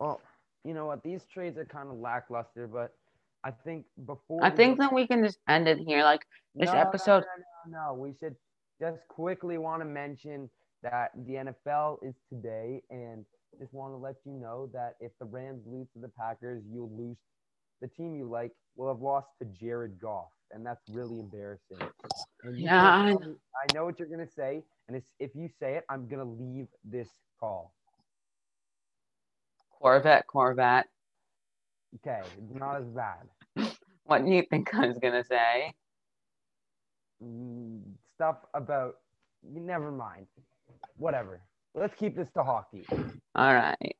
[0.00, 0.20] Well,
[0.64, 1.02] you know what?
[1.02, 2.94] These trades are kind of lackluster, but
[3.44, 6.02] I think before I think that we can just end it here.
[6.02, 7.24] Like this No, no, episode.
[7.66, 8.34] No, no, no, we should
[8.80, 10.48] just quickly want to mention
[10.82, 13.24] that the NFL is today, and
[13.58, 16.90] just want to let you know that if the Rams lose to the Packers, you'll
[16.96, 17.16] lose.
[17.82, 21.78] The team you like will have lost to Jared Goff, and that's really embarrassing.
[22.50, 26.08] Yeah, I I know what you're gonna say, and it's, if you say it, I'm
[26.08, 27.74] gonna leave this call.
[29.70, 30.86] Corvette, Corvette.
[31.96, 33.28] Okay, it's not as bad.
[34.06, 35.72] What do you think I was gonna say?
[37.24, 37.80] Mm,
[38.16, 38.96] Stuff about
[39.42, 40.26] never mind.
[40.98, 41.40] Whatever.
[41.74, 42.84] Let's keep this to hockey.
[43.34, 43.96] All right.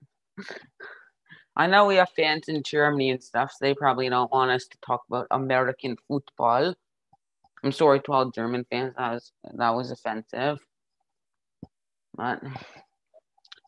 [1.56, 4.66] I know we have fans in Germany and stuff, so they probably don't want us
[4.66, 6.74] to talk about American football.
[7.62, 8.94] I'm sorry to all German fans.
[8.98, 10.58] That was that was offensive.
[12.14, 12.42] But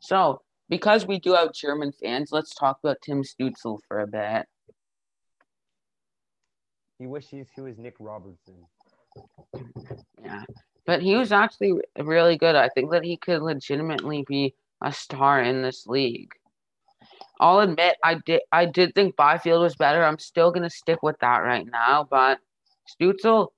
[0.03, 4.47] so because we do have German fans, let's talk about Tim Stützle for a bit.
[6.99, 8.67] He wishes he was Nick Robertson.
[10.23, 10.45] Yeah.
[10.87, 12.55] But he was actually really good.
[12.55, 16.33] I think that he could legitimately be a star in this league.
[17.39, 20.03] I'll admit I did I did think Byfield was better.
[20.03, 22.39] I'm still gonna stick with that right now, but
[22.89, 23.49] Stützle,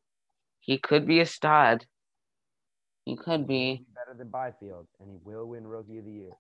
[0.61, 1.86] he could be a stud.
[3.04, 3.76] He could be.
[3.76, 6.30] He's better than Byfield, and he will win Rookie of the Year.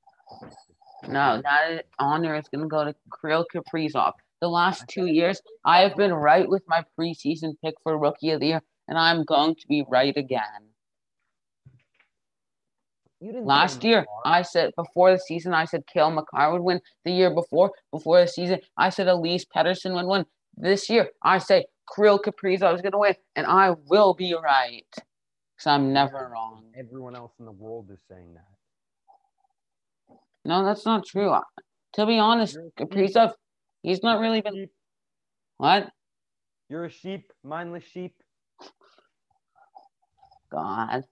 [1.06, 4.12] No, that honor is gonna go to Kirill Kaprizov.
[4.40, 8.40] The last two years, I have been right with my preseason pick for Rookie of
[8.40, 10.68] the Year, and I'm going to be right again.
[13.20, 14.06] Last year.
[14.24, 16.80] I said before the season, I said Cale Makar would win.
[17.04, 20.24] The year before, before the season, I said Elias Pettersson would win.
[20.56, 24.86] This year, I say Kirill Kaprizov is going to win, and I will be right.
[24.92, 26.62] Because I'm never wrong.
[26.76, 28.57] everyone else in the world is saying that.
[30.44, 31.34] No, that's not true.
[31.94, 33.32] To be honest, You're Kaprizov,
[33.82, 34.70] he's not really been Sheep.
[35.56, 35.90] what?
[36.68, 38.14] You're a sheep, mindless sheep.
[40.50, 41.04] God.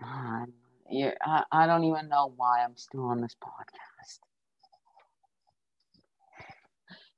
[0.00, 0.46] God.
[0.90, 4.18] you I, I don't even know why I'm still on this podcast.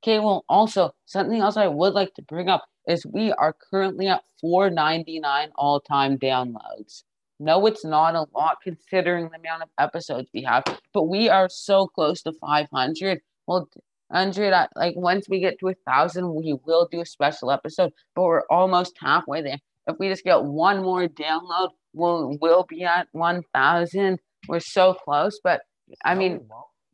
[0.02, 4.06] Okay, well, also, something else I would like to bring up is we are currently
[4.06, 7.02] at 499 all time downloads.
[7.40, 11.48] No, it's not a lot considering the amount of episodes we have, but we are
[11.48, 13.20] so close to 500.
[13.46, 13.68] Well,
[14.08, 18.22] 100, like once we get to a thousand, we will do a special episode, but
[18.22, 19.58] we're almost halfway there.
[19.86, 24.18] If we just get one more download, we'll, we'll be at 1,000.
[24.48, 25.60] We're so close, but
[26.04, 26.40] I mean,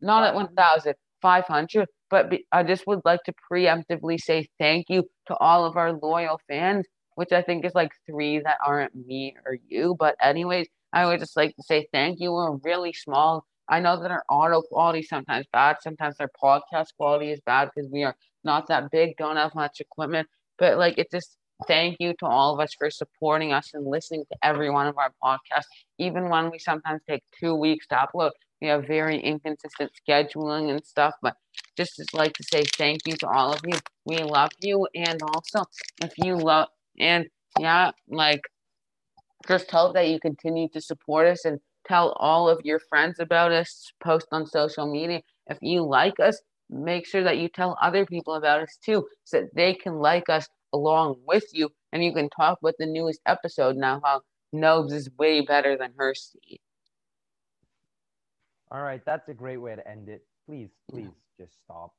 [0.03, 0.25] won't.
[0.57, 1.89] at at 500.
[2.11, 5.93] but be, I just would like to preemptively say thank you to all of our
[5.93, 9.97] loyal fans, which I think is like three that aren't me or you.
[9.99, 12.33] But, anyways, I would just like to say thank you.
[12.33, 13.45] We're really small.
[13.69, 17.91] I know that our audio quality sometimes bad, sometimes our podcast quality is bad because
[17.91, 20.29] we are not that big, don't have much equipment.
[20.59, 21.37] But, like, it's just
[21.67, 24.99] thank you to all of us for supporting us and listening to every one of
[24.99, 25.67] our podcasts,
[25.99, 30.85] even when we sometimes take two weeks to upload we have very inconsistent scheduling and
[30.87, 31.37] stuff but
[31.77, 35.21] just as like to say thank you to all of you we love you and
[35.23, 35.65] also
[36.03, 36.69] if you love
[36.99, 37.27] and
[37.59, 38.43] yeah like
[39.47, 43.53] just hope that you continue to support us and tell all of your friends about
[43.53, 46.41] us post on social media if you like us
[46.71, 50.29] make sure that you tell other people about us too so that they can like
[50.29, 54.21] us along with you and you can talk about the newest episode now how
[54.55, 56.61] Nobes is way better than Hursty.
[58.71, 60.25] All right, that's a great way to end it.
[60.47, 61.93] Please, please just stop.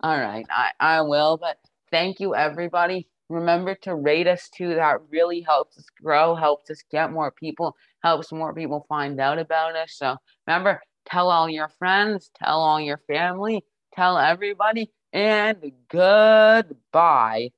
[0.00, 1.58] All right, I, I will, but
[1.92, 3.08] thank you everybody.
[3.32, 4.74] Remember to rate us too.
[4.74, 9.38] That really helps us grow, helps us get more people, helps more people find out
[9.38, 9.94] about us.
[9.94, 10.16] So
[10.46, 13.64] remember, tell all your friends, tell all your family,
[13.94, 17.50] tell everybody, and goodbye.